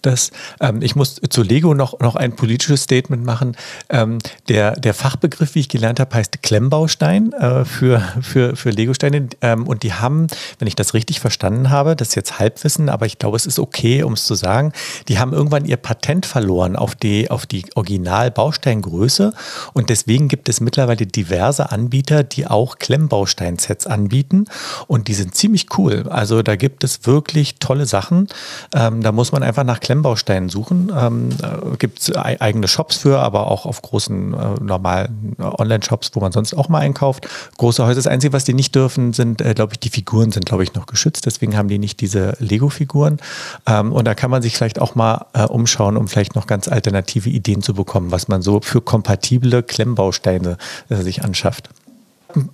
[0.00, 0.30] das.
[0.60, 3.54] Ähm, ich muss zu Lego noch, noch ein politisches Statement machen.
[3.90, 4.16] Ähm,
[4.48, 9.66] der, der Fachbegriff, wie ich gelernt habe, heißt Klemmbaustein äh, für, für, für Lego-Steine ähm,
[9.66, 10.28] und die haben,
[10.58, 13.58] wenn ich das richtig verstanden habe, das ist jetzt Halbwissen, aber ich glaube, es ist
[13.58, 14.72] okay, um es zu sagen,
[15.08, 19.34] die haben irgendwann ihr Patent verloren auf die, auf die Original-Bausteingröße
[19.74, 24.44] und deswegen gibt es mittlerweile diverse diverse Anbieter, die auch Klemmbausteinsets anbieten
[24.86, 26.04] und die sind ziemlich cool.
[26.08, 28.28] Also da gibt es wirklich tolle Sachen.
[28.72, 30.92] Ähm, da muss man einfach nach Klemmbausteinen suchen.
[30.96, 31.30] Ähm,
[31.78, 36.54] gibt es eigene Shops für, aber auch auf großen äh, normalen Online-Shops, wo man sonst
[36.54, 37.28] auch mal einkauft.
[37.58, 37.96] Große Häuser.
[37.96, 40.74] Das Einzige, was die nicht dürfen, sind, äh, glaube ich, die Figuren sind, glaube ich,
[40.74, 41.26] noch geschützt.
[41.26, 43.18] Deswegen haben die nicht diese Lego-Figuren.
[43.66, 46.68] Ähm, und da kann man sich vielleicht auch mal äh, umschauen, um vielleicht noch ganz
[46.68, 50.56] alternative Ideen zu bekommen, was man so für kompatible Klemmbausteine
[50.88, 51.70] äh, sich anschaut schafft.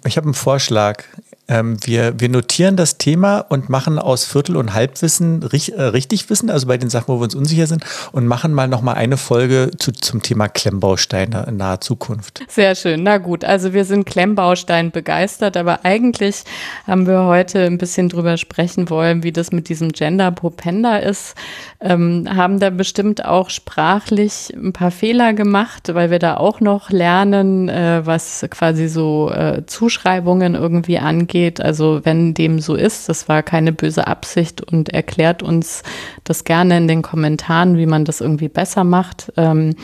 [0.05, 1.05] Ich habe einen Vorschlag.
[1.51, 6.29] Ähm, wir, wir notieren das Thema und machen aus Viertel- und Halbwissen richtig, äh, richtig
[6.29, 9.17] Wissen, also bei den Sachen, wo wir uns unsicher sind, und machen mal nochmal eine
[9.17, 12.43] Folge zu, zum Thema Klemmbausteine in naher Zukunft.
[12.49, 13.03] Sehr schön.
[13.03, 16.45] Na gut, also wir sind Klemmbaustein begeistert, aber eigentlich
[16.87, 21.35] haben wir heute ein bisschen drüber sprechen wollen, wie das mit diesem Gender Propenda ist.
[21.81, 26.91] Ähm, haben da bestimmt auch sprachlich ein paar Fehler gemacht, weil wir da auch noch
[26.91, 31.61] lernen, äh, was quasi so äh, Zuschreibungen irgendwie angeht geht.
[31.61, 35.84] Also wenn dem so ist, das war keine böse Absicht und erklärt uns
[36.24, 39.76] das gerne in den Kommentaren, wie man das irgendwie besser macht, ähm,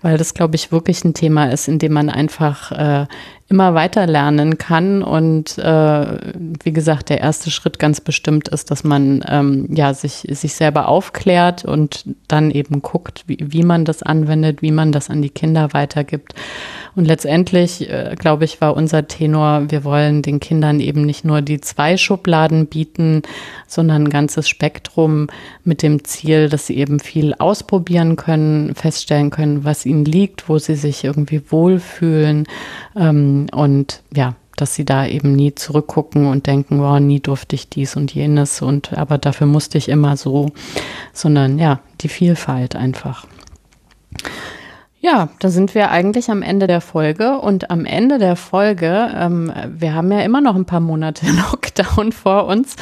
[0.00, 3.06] weil das, glaube ich, wirklich ein Thema ist, in dem man einfach äh,
[3.52, 5.02] immer weiter lernen kann.
[5.02, 6.06] Und äh,
[6.64, 10.88] wie gesagt, der erste Schritt ganz bestimmt ist, dass man ähm, ja sich, sich selber
[10.88, 15.28] aufklärt und dann eben guckt, wie, wie man das anwendet, wie man das an die
[15.28, 16.34] Kinder weitergibt.
[16.96, 21.42] Und letztendlich, äh, glaube ich, war unser Tenor, wir wollen den Kindern eben nicht nur
[21.42, 23.22] die zwei Schubladen bieten,
[23.66, 25.28] sondern ein ganzes Spektrum
[25.62, 30.58] mit dem Ziel, dass sie eben viel ausprobieren können, feststellen können, was ihnen liegt, wo
[30.58, 32.46] sie sich irgendwie wohlfühlen.
[32.96, 37.68] Ähm, und ja, dass sie da eben nie zurückgucken und denken, wow, nie durfte ich
[37.68, 40.50] dies und jenes und aber dafür musste ich immer so,
[41.12, 43.26] sondern ja, die Vielfalt einfach.
[45.00, 49.52] Ja, da sind wir eigentlich am Ende der Folge und am Ende der Folge, ähm,
[49.66, 52.76] wir haben ja immer noch ein paar Monate Lockdown vor uns,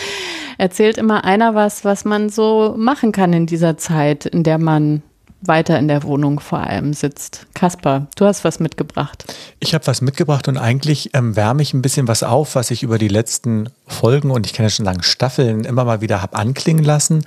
[0.59, 5.03] erzählt immer einer was, was man so machen kann in dieser Zeit, in der man
[5.43, 7.47] weiter in der Wohnung vor allem sitzt.
[7.55, 9.25] Kaspar, du hast was mitgebracht.
[9.59, 12.83] Ich habe was mitgebracht und eigentlich ähm, wärme ich ein bisschen was auf, was ich
[12.83, 16.37] über die letzten Folgen und ich kann ja schon sagen Staffeln immer mal wieder habe
[16.37, 17.25] anklingen lassen.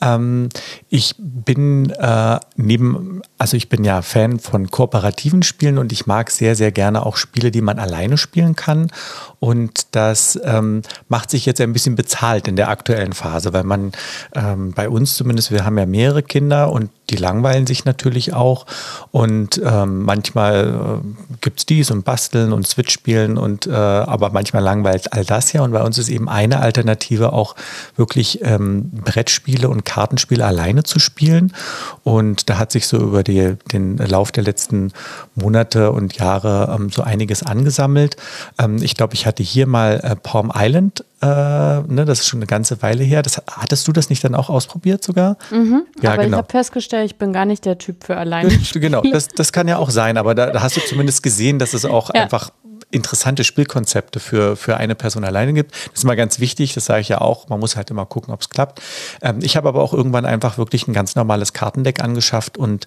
[0.00, 0.48] Ähm,
[0.88, 6.30] ich bin äh, neben, also ich bin ja Fan von kooperativen Spielen und ich mag
[6.30, 8.90] sehr, sehr gerne auch Spiele, die man alleine spielen kann.
[9.40, 13.92] Und das ähm, macht sich jetzt ein bisschen bezahlt in der aktuellen Phase, weil man
[14.34, 18.66] ähm, bei uns zumindest, wir haben ja mehrere Kinder und die langweilen sich natürlich auch.
[19.10, 24.30] Und ähm, manchmal äh, gibt es dies und Basteln und Switch spielen und äh, aber
[24.30, 25.62] manchmal langweilt all das ja.
[25.62, 27.54] Und bei uns ist eben eine Alternative auch
[27.96, 31.52] wirklich ähm, Brettspiele und Kartenspiele alleine zu spielen.
[32.04, 34.92] Und da hat sich so über die, den Lauf der letzten
[35.34, 38.16] Monate und Jahre ähm, so einiges angesammelt.
[38.58, 42.40] Ähm, ich glaube, ich hatte hier mal äh, Palm Island äh, ne, das ist schon
[42.40, 43.22] eine ganze Weile her.
[43.22, 45.36] Das, hattest du das nicht dann auch ausprobiert sogar?
[45.52, 46.38] Mhm, ja, aber genau.
[46.38, 48.50] ich habe festgestellt, ich bin gar nicht der Typ für alleine.
[48.74, 51.74] genau, das, das kann ja auch sein, aber da, da hast du zumindest gesehen, dass
[51.74, 52.22] es auch ja.
[52.22, 52.50] einfach
[52.92, 55.72] interessante Spielkonzepte für, für eine Person alleine gibt.
[55.72, 57.48] Das ist immer ganz wichtig, das sage ich ja auch.
[57.48, 58.80] Man muss halt immer gucken, ob es klappt.
[59.22, 62.86] Ähm, ich habe aber auch irgendwann einfach wirklich ein ganz normales Kartendeck angeschafft und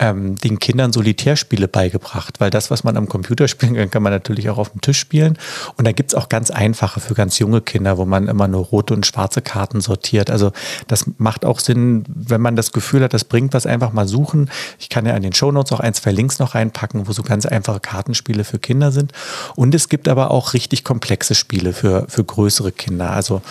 [0.00, 4.12] ähm, den Kindern Solitärspiele beigebracht, weil das, was man am Computer spielen kann, kann man
[4.12, 5.38] natürlich auch auf dem Tisch spielen.
[5.76, 8.64] Und da gibt es auch ganz einfache für ganz junge Kinder, wo man immer nur
[8.64, 10.30] rote und schwarze Karten sortiert.
[10.30, 10.52] Also
[10.88, 14.50] das macht auch Sinn, wenn man das Gefühl hat, das bringt was, einfach mal suchen.
[14.78, 17.46] Ich kann ja an den Shownotes auch ein, zwei Links noch reinpacken, wo so ganz
[17.46, 19.12] einfache Kartenspiele für Kinder sind.
[19.54, 23.10] Und es gibt aber auch richtig komplexe Spiele für, für größere Kinder.
[23.10, 23.42] Also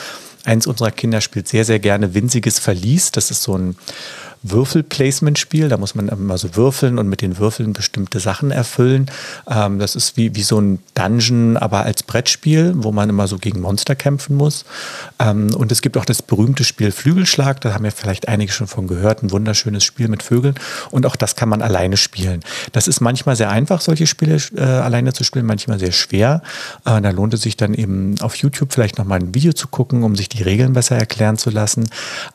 [0.44, 3.12] eins unserer Kinder spielt sehr, sehr gerne Winziges Verlies.
[3.12, 3.76] Das ist so ein
[4.44, 5.70] Würfel-Placement-Spiel.
[5.70, 9.10] Da muss man immer so würfeln und mit den Würfeln bestimmte Sachen erfüllen.
[9.50, 13.38] Ähm, das ist wie, wie so ein Dungeon, aber als Brettspiel, wo man immer so
[13.38, 14.66] gegen Monster kämpfen muss.
[15.20, 17.62] Ähm, und es gibt auch das berühmte Spiel Flügelschlag.
[17.62, 19.24] Da haben ja vielleicht einige schon von gehört.
[19.24, 20.56] Ein wunderschönes Spiel mit Vögeln.
[20.92, 22.42] Und auch das kann man alleine spielen.
[22.74, 26.42] Das ist manchmal sehr einfach, solche Spiele äh, alleine zu spielen, manchmal sehr schwer.
[26.86, 30.04] Äh, da lohnt es sich dann eben auf YouTube vielleicht nochmal ein Video zu gucken,
[30.04, 31.90] um sich die Regeln besser erklären zu lassen.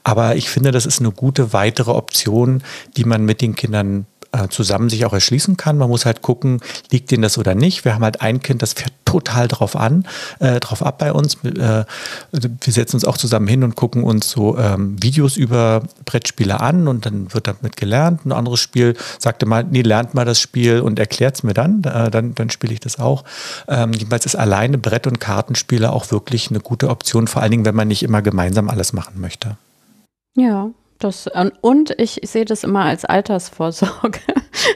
[0.04, 2.62] Aber ich finde, das ist eine gute weitere Option,
[2.96, 5.78] die man mit den Kindern äh, zusammen sich auch erschließen kann.
[5.78, 7.84] Man muss halt gucken, liegt denen das oder nicht.
[7.84, 10.06] Wir haben halt ein Kind, das fährt total drauf an,
[10.38, 11.36] äh, drauf ab bei uns.
[11.44, 11.84] Äh,
[12.32, 16.88] wir setzen uns auch zusammen hin und gucken uns so ähm, Videos über Brettspiele an
[16.88, 18.26] und dann wird damit gelernt.
[18.26, 21.82] Ein anderes Spiel sagte mal, nee, lernt mal das Spiel und erklärt es mir dann.
[21.84, 23.24] Äh, dann, dann spiele ich das auch.
[23.66, 27.64] Ähm, jedenfalls ist alleine Brett- und Kartenspiele auch wirklich eine gute Option, vor allen Dingen,
[27.64, 29.56] wenn man nicht immer gemeinsam alles machen möchte.
[30.36, 31.30] Ja, das,
[31.60, 34.18] und ich, sehe das immer als Altersvorsorge,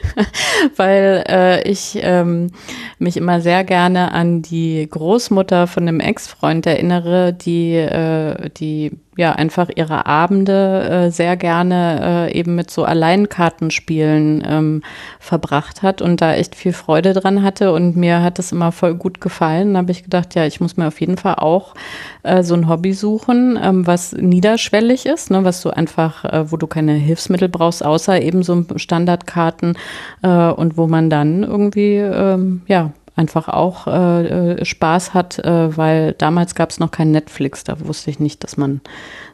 [0.77, 2.51] weil äh, ich ähm,
[2.97, 9.33] mich immer sehr gerne an die Großmutter von einem Ex-Freund erinnere, die, äh, die ja
[9.33, 14.83] einfach ihre Abende äh, sehr gerne äh, eben mit so Alleinkartenspielen ähm,
[15.19, 18.95] verbracht hat und da echt viel Freude dran hatte und mir hat das immer voll
[18.95, 19.73] gut gefallen.
[19.73, 21.75] Da habe ich gedacht, ja, ich muss mir auf jeden Fall auch
[22.23, 26.57] äh, so ein Hobby suchen, ähm, was niederschwellig ist, ne, was du einfach, äh, wo
[26.57, 29.77] du keine Hilfsmittel brauchst, außer eben so Standardkarten
[30.21, 35.77] äh, und wo man dann irgendwie ähm, ja einfach auch äh, äh, Spaß hat, äh,
[35.77, 37.63] weil damals gab es noch kein Netflix.
[37.63, 38.81] Da wusste ich nicht, dass man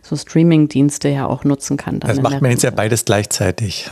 [0.01, 1.99] so Streaming-Dienste ja auch nutzen kann.
[1.99, 3.89] Das macht man jetzt ja beides gleichzeitig.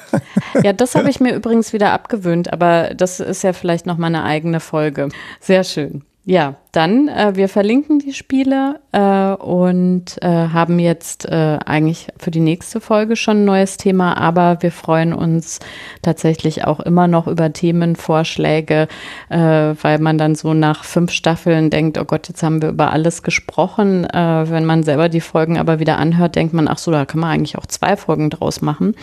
[0.62, 4.06] ja, das habe ich mir übrigens wieder abgewöhnt, aber das ist ja vielleicht noch mal
[4.06, 5.08] eine eigene Folge.
[5.40, 6.02] Sehr schön.
[6.28, 12.30] Ja, dann, äh, wir verlinken die Spiele äh, und äh, haben jetzt äh, eigentlich für
[12.30, 15.58] die nächste Folge schon ein neues Thema, aber wir freuen uns
[16.02, 18.88] tatsächlich auch immer noch über Themenvorschläge,
[19.30, 22.92] äh, weil man dann so nach fünf Staffeln denkt, oh Gott, jetzt haben wir über
[22.92, 24.04] alles gesprochen.
[24.04, 27.20] Äh, wenn man selber die Folgen aber wieder anhört, denkt man, ach so, da kann
[27.20, 28.94] man eigentlich auch zwei Folgen draus machen.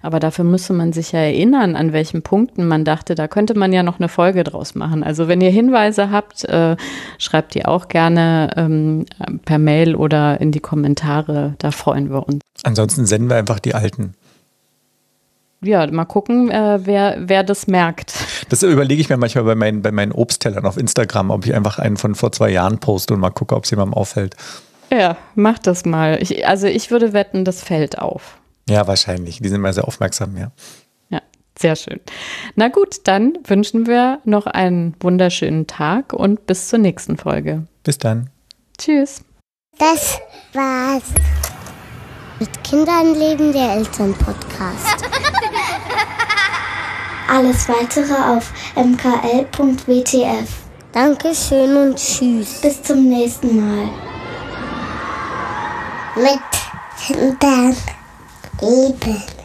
[0.00, 3.74] Aber dafür müsste man sich ja erinnern, an welchen Punkten man dachte, da könnte man
[3.74, 5.04] ja noch eine Folge draus machen.
[5.04, 6.48] Also wenn ihr Hinweise habt,
[7.18, 9.06] schreibt die auch gerne ähm,
[9.44, 11.54] per Mail oder in die Kommentare.
[11.58, 12.42] Da freuen wir uns.
[12.62, 14.14] Ansonsten senden wir einfach die alten.
[15.62, 18.14] Ja, mal gucken, äh, wer, wer das merkt.
[18.48, 21.78] Das überlege ich mir manchmal bei meinen, bei meinen Obsttellern auf Instagram, ob ich einfach
[21.78, 24.36] einen von vor zwei Jahren poste und mal gucke, ob es jemandem auffällt.
[24.90, 26.18] Ja, mach das mal.
[26.20, 28.38] Ich, also ich würde wetten, das fällt auf.
[28.68, 29.40] Ja, wahrscheinlich.
[29.40, 30.50] Die sind mal sehr aufmerksam, ja.
[31.60, 32.00] Sehr schön.
[32.54, 37.66] Na gut, dann wünschen wir noch einen wunderschönen Tag und bis zur nächsten Folge.
[37.84, 38.30] Bis dann.
[38.78, 39.22] Tschüss.
[39.78, 40.18] Das
[40.54, 41.02] war's.
[42.38, 45.04] Mit Kindern leben der Elternpodcast.
[47.28, 50.48] Alles weitere auf mkl.wtf.
[50.92, 52.62] Dankeschön und tschüss.
[52.62, 53.90] Bis zum nächsten Mal.
[56.16, 56.40] Mit
[57.06, 57.76] Kindern
[58.62, 59.39] leben.